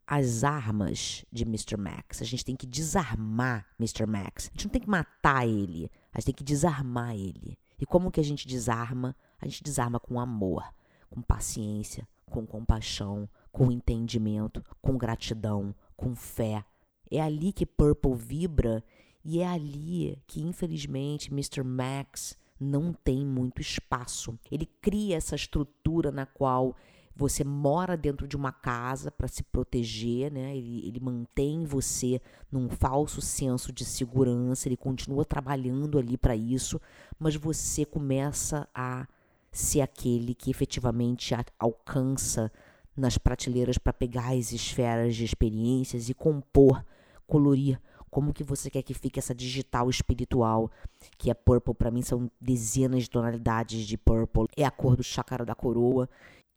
as 0.05 0.43
armas 0.43 1.25
de 1.31 1.43
Mr. 1.43 1.77
Max. 1.77 2.21
A 2.21 2.25
gente 2.25 2.43
tem 2.43 2.55
que 2.55 2.67
desarmar 2.67 3.65
Mr. 3.79 4.05
Max. 4.05 4.49
A 4.49 4.51
gente 4.51 4.65
não 4.65 4.71
tem 4.71 4.81
que 4.81 4.89
matar 4.89 5.47
ele, 5.47 5.89
a 6.11 6.19
gente 6.19 6.25
tem 6.25 6.35
que 6.35 6.43
desarmar 6.43 7.15
ele. 7.15 7.57
E 7.79 7.85
como 7.85 8.11
que 8.11 8.19
a 8.19 8.23
gente 8.23 8.47
desarma? 8.47 9.15
A 9.39 9.45
gente 9.45 9.63
desarma 9.63 9.99
com 9.99 10.19
amor, 10.19 10.63
com 11.09 11.21
paciência, 11.21 12.07
com 12.33 12.47
compaixão, 12.47 13.29
com 13.51 13.71
entendimento, 13.71 14.63
com 14.81 14.97
gratidão, 14.97 15.75
com 15.95 16.15
fé. 16.15 16.65
É 17.11 17.21
ali 17.21 17.53
que 17.53 17.63
Purple 17.63 18.15
vibra 18.15 18.83
e 19.23 19.39
é 19.39 19.47
ali 19.47 20.17
que, 20.25 20.41
infelizmente, 20.41 21.31
Mr. 21.31 21.63
Max 21.63 22.35
não 22.59 22.91
tem 22.91 23.23
muito 23.23 23.61
espaço. 23.61 24.37
Ele 24.51 24.65
cria 24.81 25.15
essa 25.15 25.35
estrutura 25.35 26.11
na 26.11 26.25
qual 26.25 26.75
você 27.15 27.43
mora 27.43 27.95
dentro 27.95 28.27
de 28.27 28.35
uma 28.35 28.51
casa 28.51 29.11
para 29.11 29.27
se 29.27 29.43
proteger, 29.43 30.31
né? 30.31 30.57
Ele, 30.57 30.87
ele 30.87 30.99
mantém 30.99 31.63
você 31.63 32.19
num 32.51 32.67
falso 32.69 33.21
senso 33.21 33.71
de 33.71 33.85
segurança, 33.85 34.67
ele 34.67 34.75
continua 34.75 35.23
trabalhando 35.23 35.99
ali 35.99 36.17
para 36.17 36.35
isso, 36.35 36.81
mas 37.19 37.35
você 37.35 37.85
começa 37.85 38.67
a 38.73 39.07
ser 39.53 39.81
aquele 39.81 40.33
que 40.33 40.49
efetivamente 40.49 41.33
alcança 41.59 42.51
nas 42.97 43.17
prateleiras 43.17 43.77
para 43.77 43.93
pegar 43.93 44.33
as 44.33 44.51
esferas 44.51 45.15
de 45.15 45.23
experiências 45.23 46.09
e 46.09 46.13
compor, 46.13 46.83
colorir. 47.25 47.79
Como 48.09 48.33
que 48.33 48.43
você 48.43 48.69
quer 48.69 48.83
que 48.83 48.93
fique 48.93 49.17
essa 49.17 49.33
digital 49.33 49.89
espiritual, 49.89 50.69
que 51.17 51.31
é 51.31 51.33
purple, 51.33 51.73
para 51.73 51.89
mim 51.89 52.01
são 52.01 52.29
dezenas 52.39 53.03
de 53.03 53.09
tonalidades 53.09 53.87
de 53.87 53.97
purple, 53.97 54.47
é 54.55 54.63
a 54.63 54.69
cor 54.71 54.95
do 54.95 55.03
chácara 55.03 55.45
da 55.45 55.55
coroa, 55.55 56.07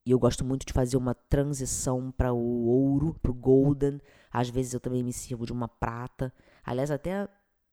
e 0.05 0.11
eu 0.11 0.19
gosto 0.19 0.45
muito 0.45 0.67
de 0.67 0.73
fazer 0.73 0.97
uma 0.97 1.15
transição 1.15 2.13
para 2.13 2.33
o 2.33 2.67
ouro, 2.67 3.17
para 3.21 3.31
o 3.31 3.35
golden, 3.35 4.01
Às 4.31 4.51
vezes 4.51 4.75
eu 4.75 4.81
também 4.81 5.03
me 5.03 5.13
sirvo 5.13 5.47
de 5.47 5.53
uma 5.53 5.67
prata. 5.67 6.33
Aliás, 6.63 6.91
até 6.91 7.27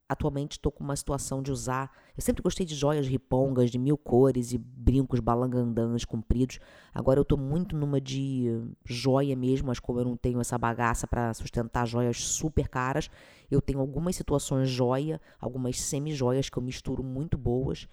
atualmente 0.08 0.54
estou 0.54 0.72
com 0.72 0.84
uma 0.84 0.96
situação 0.96 1.42
de 1.42 1.52
usar. 1.52 1.92
Eu 2.16 2.22
sempre 2.22 2.44
gostei 2.44 2.66
de 2.66 2.76
joias 2.76 3.08
ripongas, 3.08 3.72
de 3.72 3.78
mil 3.78 3.98
cores 3.98 4.52
e 4.52 4.58
brincos 4.58 5.20
balangandãs 5.20 6.06
compridos. 6.06 6.60
Agora 6.94 7.20
eu 7.20 7.24
estou 7.24 7.38
muito 7.38 7.76
numa 7.76 8.00
de 8.00 8.48
joia 8.86 9.36
mesmo, 9.36 9.68
mas 9.68 9.80
como 9.80 10.00
eu 10.00 10.06
não 10.06 10.18
tenho 10.18 10.39
essa 10.39 10.58
bagaça 10.58 11.08
para 11.08 11.34
sustentar 11.34 11.88
joias 11.88 12.18
super 12.18 12.68
caras, 12.68 13.10
eu 13.50 13.62
tenho 13.62 13.80
algumas 13.80 14.16
situações 14.16 14.70
joia, 14.70 15.20
algumas 15.39 15.80
semi-joias 15.80 16.50
que 16.50 16.58
eu 16.58 16.63
misturo 16.63 17.04
muito 17.04 17.38
boas. 17.38 17.88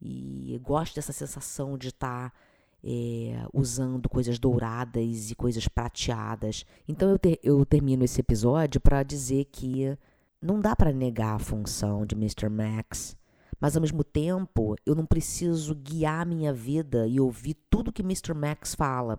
E 0.00 0.60
gosto 0.62 0.94
dessa 0.94 1.12
sensação 1.12 1.78
de 1.78 1.88
estar. 1.88 2.30
Tá 2.30 2.52
é, 2.84 3.46
usando 3.52 4.08
coisas 4.08 4.38
douradas 4.38 5.30
e 5.30 5.34
coisas 5.34 5.68
prateadas. 5.68 6.66
Então 6.88 7.10
eu, 7.10 7.18
ter, 7.18 7.38
eu 7.42 7.64
termino 7.64 8.04
esse 8.04 8.20
episódio 8.20 8.80
para 8.80 9.02
dizer 9.02 9.44
que 9.46 9.96
não 10.42 10.60
dá 10.60 10.74
para 10.74 10.92
negar 10.92 11.36
a 11.36 11.38
função 11.38 12.04
de 12.04 12.16
Mr. 12.16 12.48
Max, 12.48 13.16
mas 13.60 13.76
ao 13.76 13.80
mesmo 13.80 14.02
tempo 14.02 14.74
eu 14.84 14.94
não 14.94 15.06
preciso 15.06 15.72
guiar 15.74 16.26
minha 16.26 16.52
vida 16.52 17.06
e 17.06 17.20
ouvir 17.20 17.54
tudo 17.70 17.92
que 17.92 18.02
Mr. 18.02 18.34
Max 18.34 18.74
fala. 18.74 19.18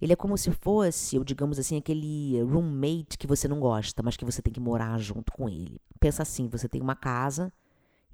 Ele 0.00 0.12
é 0.12 0.16
como 0.16 0.36
se 0.36 0.50
fosse, 0.50 1.16
ou 1.16 1.24
digamos 1.24 1.58
assim, 1.58 1.78
aquele 1.78 2.42
roommate 2.42 3.16
que 3.16 3.26
você 3.26 3.46
não 3.48 3.60
gosta, 3.60 4.02
mas 4.02 4.16
que 4.16 4.24
você 4.24 4.42
tem 4.42 4.52
que 4.52 4.60
morar 4.60 4.98
junto 4.98 5.32
com 5.32 5.48
ele. 5.48 5.80
Pensa 6.00 6.22
assim, 6.22 6.48
você 6.48 6.68
tem 6.68 6.82
uma 6.82 6.96
casa 6.96 7.50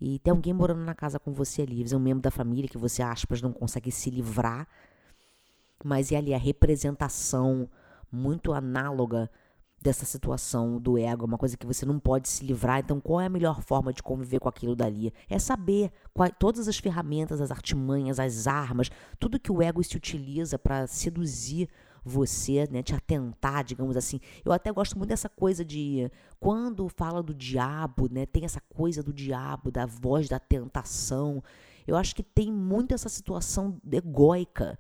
e 0.01 0.19
tem 0.19 0.31
alguém 0.31 0.53
morando 0.53 0.85
na 0.85 0.95
casa 0.95 1.19
com 1.19 1.33
você 1.33 1.63
ali, 1.63 1.85
é 1.91 1.97
um 1.97 2.01
membro 2.01 2.23
da 2.23 2.31
família 2.31 2.69
que 2.69 2.79
você, 2.79 3.03
aspas, 3.03 3.41
não 3.41 3.53
consegue 3.53 3.91
se 3.91 4.11
livrar, 4.11 4.69
mas 5.83 6.13
é 6.13 6.17
ali 6.17 6.35
a 6.35 6.39
representação 6.39 7.69
muito 8.13 8.53
análoga 8.53 9.31
dessa 9.83 10.05
situação 10.05 10.81
do 10.81 10.97
ego, 10.97 11.27
uma 11.27 11.37
coisa 11.37 11.57
que 11.57 11.67
você 11.67 11.85
não 11.85 11.99
pode 11.99 12.29
se 12.29 12.45
livrar. 12.45 12.81
Então, 12.81 13.01
qual 13.01 13.21
é 13.21 13.27
a 13.27 13.31
melhor 13.31 13.61
forma 13.63 13.93
de 13.93 14.03
conviver 14.03 14.39
com 14.39 14.49
aquilo 14.49 14.77
dali? 14.77 15.13
É 15.29 15.39
saber 15.39 15.91
qual, 16.15 16.31
todas 16.31 16.69
as 16.69 16.79
ferramentas, 16.79 17.41
as 17.41 17.51
artimanhas, 17.51 18.19
as 18.19 18.47
armas, 18.47 18.91
tudo 19.19 19.41
que 19.41 19.53
o 19.53 19.61
ego 19.61 19.83
se 19.83 19.97
utiliza 19.97 20.59
para 20.59 20.87
seduzir 20.87 21.69
você, 22.05 22.67
né, 22.71 22.83
te 22.83 22.95
atentar, 22.95 23.65
digamos 23.65 23.97
assim. 23.97 24.21
Eu 24.45 24.53
até 24.53 24.73
gosto 24.73 24.97
muito 24.99 25.11
dessa 25.11 25.29
coisa 25.29 25.65
de 25.65 26.11
quando 26.41 26.89
fala 26.89 27.23
do 27.23 27.35
diabo, 27.35 28.09
né, 28.11 28.27
tem 28.27 28.45
essa 28.45 28.61
coisa 28.61 29.03
do 29.03 29.13
diabo, 29.13 29.71
da 29.71 29.87
voz 29.87 30.29
da 30.29 30.39
tentação. 30.39 31.43
Eu 31.87 31.97
acho 31.97 32.15
que 32.15 32.23
tem 32.23 32.53
muito 32.53 32.93
essa 32.95 33.09
situação 33.09 33.81
egóica 33.91 34.79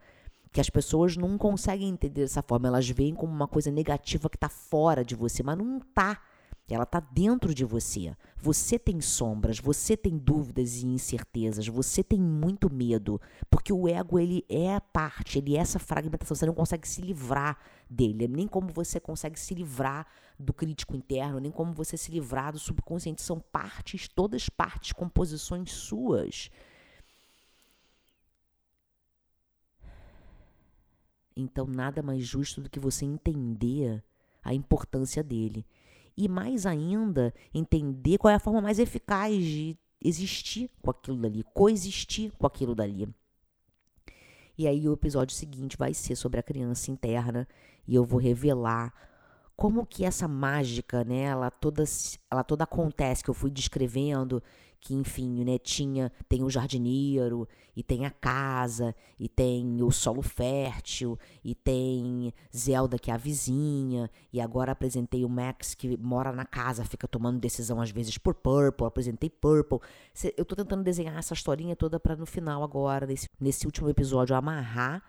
que 0.52 0.60
as 0.60 0.68
pessoas 0.68 1.16
não 1.16 1.38
conseguem 1.38 1.88
entender 1.88 2.20
dessa 2.20 2.42
forma. 2.42 2.68
Elas 2.68 2.88
veem 2.88 3.14
como 3.14 3.32
uma 3.32 3.48
coisa 3.48 3.70
negativa 3.70 4.28
que 4.28 4.36
está 4.36 4.48
fora 4.48 5.04
de 5.04 5.14
você, 5.14 5.42
mas 5.42 5.56
não 5.56 5.78
está. 5.78 6.20
Ela 6.68 6.84
está 6.84 7.00
dentro 7.00 7.54
de 7.54 7.64
você. 7.64 8.14
Você 8.36 8.78
tem 8.78 9.00
sombras, 9.00 9.58
você 9.58 9.96
tem 9.96 10.16
dúvidas 10.16 10.76
e 10.76 10.86
incertezas, 10.86 11.66
você 11.66 12.02
tem 12.02 12.20
muito 12.20 12.72
medo, 12.72 13.20
porque 13.50 13.72
o 13.72 13.88
ego 13.88 14.18
ele 14.18 14.44
é 14.48 14.74
a 14.74 14.80
parte, 14.80 15.38
ele 15.38 15.56
é 15.56 15.60
essa 15.60 15.78
fragmentação. 15.78 16.34
Você 16.34 16.46
não 16.46 16.54
consegue 16.54 16.88
se 16.88 17.02
livrar 17.02 17.58
dele, 17.90 18.28
nem 18.28 18.46
como 18.46 18.68
você 18.68 18.98
consegue 19.00 19.38
se 19.38 19.54
livrar 19.54 20.06
do 20.38 20.52
crítico 20.52 20.96
interno, 20.96 21.40
nem 21.40 21.50
como 21.50 21.72
você 21.72 21.96
se 21.96 22.10
livrar 22.10 22.52
do 22.52 22.58
subconsciente. 22.58 23.22
São 23.22 23.38
partes, 23.38 24.08
todas 24.08 24.48
partes, 24.48 24.92
composições 24.92 25.72
suas. 25.72 26.50
Então, 31.36 31.66
nada 31.66 32.02
mais 32.02 32.24
justo 32.24 32.60
do 32.60 32.70
que 32.70 32.80
você 32.80 33.04
entender 33.04 34.02
a 34.42 34.52
importância 34.52 35.22
dele. 35.22 35.64
E 36.16 36.28
mais 36.28 36.66
ainda, 36.66 37.32
entender 37.54 38.18
qual 38.18 38.30
é 38.30 38.34
a 38.34 38.40
forma 38.40 38.60
mais 38.60 38.78
eficaz 38.78 39.42
de 39.42 39.78
existir 40.00 40.70
com 40.82 40.90
aquilo 40.90 41.16
dali, 41.16 41.44
coexistir 41.54 42.32
com 42.32 42.46
aquilo 42.46 42.74
dali. 42.74 43.08
E 44.58 44.66
aí, 44.66 44.86
o 44.88 44.92
episódio 44.92 45.34
seguinte 45.34 45.76
vai 45.78 45.94
ser 45.94 46.16
sobre 46.16 46.38
a 46.38 46.42
criança 46.42 46.90
interna 46.90 47.48
e 47.86 47.94
eu 47.94 48.04
vou 48.04 48.20
revelar 48.20 48.92
como 49.56 49.86
que 49.86 50.04
essa 50.04 50.26
mágica, 50.26 51.04
né, 51.04 51.22
ela 51.22 51.50
toda, 51.50 51.84
ela 52.30 52.42
toda 52.42 52.64
acontece, 52.64 53.22
que 53.22 53.30
eu 53.30 53.34
fui 53.34 53.50
descrevendo, 53.50 54.42
que 54.82 54.94
enfim, 54.94 55.44
né, 55.44 55.58
tinha, 55.58 56.10
tem 56.28 56.42
o 56.42 56.50
jardineiro, 56.50 57.48
e 57.74 57.84
tem 57.84 58.04
a 58.04 58.10
casa, 58.10 58.94
e 59.16 59.28
tem 59.28 59.80
o 59.80 59.92
solo 59.92 60.22
fértil, 60.22 61.16
e 61.44 61.54
tem 61.54 62.34
Zelda, 62.54 62.98
que 62.98 63.08
é 63.08 63.14
a 63.14 63.16
vizinha, 63.16 64.10
e 64.32 64.40
agora 64.40 64.72
apresentei 64.72 65.24
o 65.24 65.28
Max, 65.28 65.72
que 65.74 65.96
mora 65.96 66.32
na 66.32 66.44
casa, 66.44 66.84
fica 66.84 67.06
tomando 67.06 67.38
decisão 67.38 67.80
às 67.80 67.92
vezes 67.92 68.18
por 68.18 68.34
Purple, 68.34 68.84
apresentei 68.84 69.30
Purple. 69.30 69.78
Eu 70.36 70.44
tô 70.44 70.56
tentando 70.56 70.82
desenhar 70.82 71.16
essa 71.16 71.32
historinha 71.32 71.76
toda 71.76 72.00
para 72.00 72.16
no 72.16 72.26
final 72.26 72.64
agora, 72.64 73.06
nesse, 73.06 73.28
nesse 73.40 73.66
último 73.66 73.88
episódio, 73.88 74.34
amarrar 74.34 75.00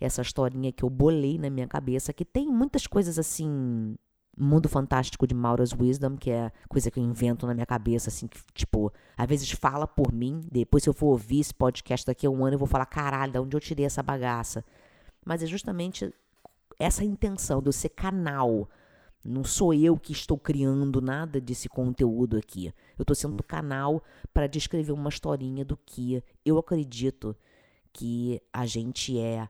essa 0.00 0.20
historinha 0.20 0.72
que 0.72 0.82
eu 0.82 0.90
bolei 0.90 1.38
na 1.38 1.48
minha 1.48 1.68
cabeça, 1.68 2.12
que 2.12 2.24
tem 2.24 2.48
muitas 2.48 2.88
coisas 2.88 3.20
assim 3.20 3.96
Mundo 4.36 4.68
Fantástico 4.68 5.26
de 5.26 5.34
Maura's 5.34 5.72
Wisdom, 5.72 6.16
que 6.16 6.30
é 6.30 6.50
coisa 6.68 6.90
que 6.90 6.98
eu 6.98 7.04
invento 7.04 7.46
na 7.46 7.54
minha 7.54 7.66
cabeça, 7.66 8.08
assim, 8.08 8.26
que, 8.26 8.40
tipo, 8.54 8.92
às 9.16 9.28
vezes 9.28 9.50
fala 9.50 9.86
por 9.86 10.12
mim, 10.12 10.40
depois 10.50 10.82
se 10.82 10.88
eu 10.88 10.94
for 10.94 11.08
ouvir 11.08 11.40
esse 11.40 11.54
podcast 11.54 12.06
daqui 12.06 12.26
a 12.26 12.30
um 12.30 12.44
ano, 12.44 12.54
eu 12.54 12.58
vou 12.58 12.68
falar, 12.68 12.86
caralho, 12.86 13.32
de 13.32 13.38
onde 13.38 13.56
eu 13.56 13.60
tirei 13.60 13.84
essa 13.84 14.02
bagaça? 14.02 14.64
Mas 15.24 15.42
é 15.42 15.46
justamente 15.46 16.12
essa 16.78 17.04
intenção 17.04 17.60
de 17.60 17.68
eu 17.68 17.72
ser 17.72 17.90
canal. 17.90 18.68
Não 19.24 19.44
sou 19.44 19.72
eu 19.72 19.96
que 19.96 20.12
estou 20.12 20.36
criando 20.36 21.00
nada 21.00 21.40
desse 21.40 21.68
conteúdo 21.68 22.36
aqui. 22.36 22.72
Eu 22.98 23.02
estou 23.02 23.14
sendo 23.14 23.42
canal 23.42 24.02
para 24.32 24.48
descrever 24.48 24.92
uma 24.92 25.08
historinha 25.08 25.64
do 25.64 25.76
que 25.76 26.24
eu 26.44 26.58
acredito 26.58 27.36
que 27.92 28.40
a 28.52 28.66
gente 28.66 29.18
é 29.18 29.48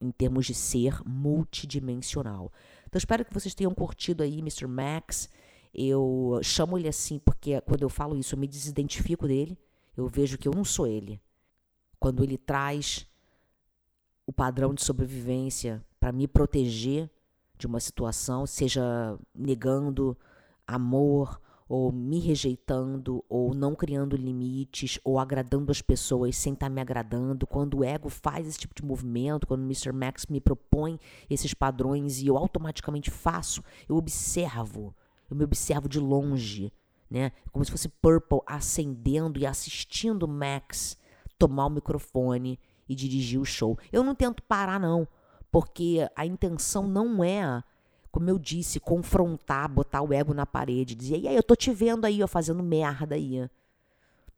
em 0.00 0.10
termos 0.10 0.46
de 0.46 0.54
ser 0.54 1.00
multidimensional. 1.04 2.52
Então 2.88 2.98
espero 2.98 3.22
que 3.24 3.34
vocês 3.34 3.54
tenham 3.54 3.74
curtido 3.74 4.22
aí 4.22 4.38
Mr. 4.38 4.66
Max. 4.66 5.28
Eu 5.74 6.40
chamo 6.42 6.78
ele 6.78 6.88
assim 6.88 7.18
porque 7.18 7.60
quando 7.60 7.82
eu 7.82 7.90
falo 7.90 8.16
isso 8.16 8.34
eu 8.34 8.38
me 8.38 8.48
desidentifico 8.48 9.28
dele. 9.28 9.58
Eu 9.94 10.08
vejo 10.08 10.38
que 10.38 10.48
eu 10.48 10.52
não 10.52 10.64
sou 10.64 10.86
ele. 10.86 11.20
Quando 12.00 12.24
ele 12.24 12.38
traz 12.38 13.06
o 14.26 14.32
padrão 14.32 14.72
de 14.72 14.82
sobrevivência 14.82 15.84
para 16.00 16.12
me 16.12 16.26
proteger 16.26 17.10
de 17.58 17.66
uma 17.66 17.80
situação, 17.80 18.46
seja 18.46 19.18
negando 19.34 20.16
amor, 20.66 21.40
ou 21.68 21.92
me 21.92 22.18
rejeitando, 22.18 23.22
ou 23.28 23.52
não 23.52 23.74
criando 23.74 24.16
limites, 24.16 24.98
ou 25.04 25.18
agradando 25.18 25.70
as 25.70 25.82
pessoas 25.82 26.36
sem 26.36 26.54
estar 26.54 26.66
tá 26.66 26.70
me 26.70 26.80
agradando. 26.80 27.46
Quando 27.46 27.78
o 27.78 27.84
ego 27.84 28.08
faz 28.08 28.46
esse 28.46 28.58
tipo 28.58 28.74
de 28.74 28.84
movimento, 28.84 29.46
quando 29.46 29.60
o 29.60 29.64
Mr. 29.64 29.92
Max 29.92 30.26
me 30.26 30.40
propõe 30.40 30.98
esses 31.28 31.52
padrões 31.52 32.20
e 32.20 32.26
eu 32.26 32.38
automaticamente 32.38 33.10
faço, 33.10 33.62
eu 33.88 33.96
observo, 33.96 34.94
eu 35.30 35.36
me 35.36 35.44
observo 35.44 35.88
de 35.88 36.00
longe, 36.00 36.72
né? 37.10 37.32
Como 37.52 37.64
se 37.64 37.70
fosse 37.70 37.88
Purple 37.88 38.40
acendendo 38.46 39.38
e 39.38 39.44
assistindo 39.44 40.26
Max 40.26 40.96
tomar 41.38 41.66
o 41.66 41.70
microfone 41.70 42.58
e 42.88 42.94
dirigir 42.94 43.38
o 43.38 43.44
show. 43.44 43.78
Eu 43.92 44.02
não 44.02 44.14
tento 44.14 44.42
parar, 44.42 44.80
não, 44.80 45.06
porque 45.52 46.08
a 46.16 46.24
intenção 46.24 46.88
não 46.88 47.22
é 47.22 47.62
como 48.18 48.30
eu 48.30 48.36
disse, 48.36 48.80
confrontar, 48.80 49.68
botar 49.68 50.02
o 50.02 50.12
ego 50.12 50.34
na 50.34 50.44
parede, 50.44 50.96
dizer, 50.96 51.20
e 51.20 51.28
aí, 51.28 51.36
eu 51.36 51.42
tô 51.42 51.54
te 51.54 51.70
vendo 51.70 52.04
aí, 52.04 52.20
ó, 52.20 52.26
fazendo 52.26 52.64
merda 52.64 53.14
aí. 53.14 53.48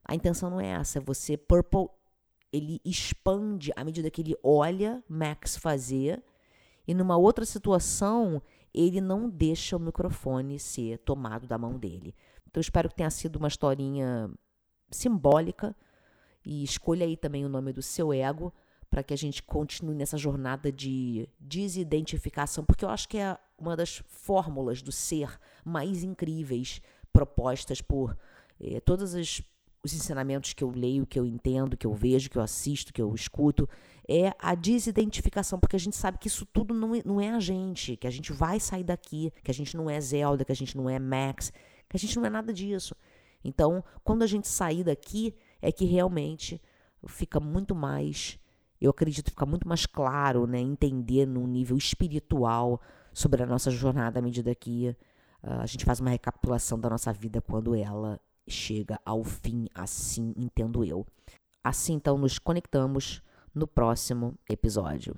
A 0.05 0.15
intenção 0.15 0.51
não 0.51 0.61
é 0.61 0.67
essa, 0.67 0.99
é 0.99 1.01
você, 1.01 1.35
Purple, 1.35 1.89
ele 2.53 2.79
expande 2.85 3.73
à 3.75 3.83
medida 3.83 4.11
que 4.11 4.21
ele 4.21 4.37
olha 4.43 5.03
Max 5.09 5.57
fazer, 5.57 6.23
e 6.87 6.93
numa 6.93 7.17
outra 7.17 7.47
situação, 7.47 8.43
ele 8.75 9.01
não 9.01 9.31
deixa 9.31 9.79
o 9.79 9.81
microfone 9.81 10.59
ser 10.59 10.99
tomado 10.99 11.47
da 11.47 11.57
mão 11.57 11.79
dele. 11.79 12.15
Então, 12.51 12.61
espero 12.61 12.87
que 12.87 12.97
tenha 12.97 13.09
sido 13.09 13.37
uma 13.37 13.49
historinha 13.49 14.31
simbólica, 14.91 15.75
e 16.45 16.63
escolha 16.63 17.07
aí 17.07 17.17
também 17.17 17.47
o 17.47 17.49
nome 17.49 17.73
do 17.73 17.81
seu 17.81 18.13
ego, 18.13 18.53
para 18.91 19.03
que 19.03 19.15
a 19.15 19.17
gente 19.17 19.43
continue 19.43 19.95
nessa 19.95 20.19
jornada 20.19 20.71
de 20.71 21.27
desidentificação, 21.39 22.63
porque 22.63 22.85
eu 22.85 22.91
acho 22.91 23.09
que 23.09 23.17
é 23.17 23.39
uma 23.61 23.77
das 23.77 24.03
fórmulas 24.09 24.83
do 24.83 24.91
ser 24.91 25.39
mais 25.65 26.03
incríveis 26.03 26.81
propostas 27.13 27.81
por 27.81 28.17
eh, 28.61 28.81
todos 28.81 29.15
os, 29.15 29.43
os 29.85 29.93
ensinamentos 29.93 30.53
que 30.53 30.65
eu 30.65 30.71
leio, 30.71 31.07
que 31.07 31.19
eu 31.19 31.27
entendo, 31.27 31.77
que 31.77 31.87
eu 31.87 31.93
vejo, 31.93 32.31
que 32.31 32.39
eu 32.39 32.43
assisto, 32.43 32.93
que 32.93 33.03
eu 33.03 33.15
escuto, 33.15 33.69
é 34.09 34.33
a 34.39 34.55
desidentificação, 34.55 35.61
porque 35.61 35.77
a 35.77 35.79
gente 35.79 35.97
sabe 35.97 36.19
que 36.19 36.29
isso 36.29 36.47
tudo 36.47 36.75
não 36.75 36.95
é, 36.95 37.03
não 37.05 37.21
é 37.21 37.31
a 37.31 37.41
gente, 37.41 37.97
que 37.97 38.07
a 38.07 38.11
gente 38.11 38.33
vai 38.33 38.59
sair 38.59 38.85
daqui, 38.85 39.33
que 39.45 39.51
a 39.51 39.55
gente 39.55 39.77
não 39.77 39.89
é 39.89 40.01
Zelda, 40.01 40.45
que 40.45 40.53
a 40.53 40.57
gente 40.57 40.77
não 40.77 40.89
é 40.89 40.99
Max, 40.99 41.53
que 41.89 41.97
a 41.97 42.01
gente 42.01 42.17
não 42.17 42.25
é 42.25 42.31
nada 42.31 42.53
disso. 42.53 42.97
Então, 43.45 43.85
quando 44.03 44.23
a 44.23 44.27
gente 44.27 44.49
sair 44.49 44.85
daqui, 44.85 45.35
é 45.61 45.71
que 45.71 45.85
realmente 45.85 46.61
fica 47.07 47.39
muito 47.39 47.75
mais 47.75 48.39
eu 48.81 48.91
acredito 48.91 49.31
ficar 49.31 49.45
muito 49.45 49.69
mais 49.69 49.85
claro, 49.85 50.47
né, 50.47 50.59
entender 50.59 51.27
num 51.27 51.47
nível 51.47 51.77
espiritual 51.77 52.81
sobre 53.13 53.43
a 53.43 53.47
nossa 53.47 53.71
jornada 53.71 54.19
à 54.19 54.23
medida 54.23 54.55
que 54.55 54.97
Uh, 55.43 55.61
a 55.61 55.67
gente 55.67 55.85
faz 55.85 56.01
uma 56.01 56.11
recapitulação 56.11 56.79
da 56.79 56.91
nossa 56.91 57.13
vida 57.13 57.41
quando 57.41 57.75
ela 57.75 58.21
chega 58.47 59.01
ao 59.05 59.25
fim, 59.25 59.67
assim 59.75 60.35
entendo 60.37 60.85
eu. 60.85 61.07
Assim, 61.65 61.95
então, 61.95 62.19
nos 62.19 62.39
conectamos 62.39 63.23
no 63.55 63.67
próximo 63.67 64.39
episódio. 64.49 65.17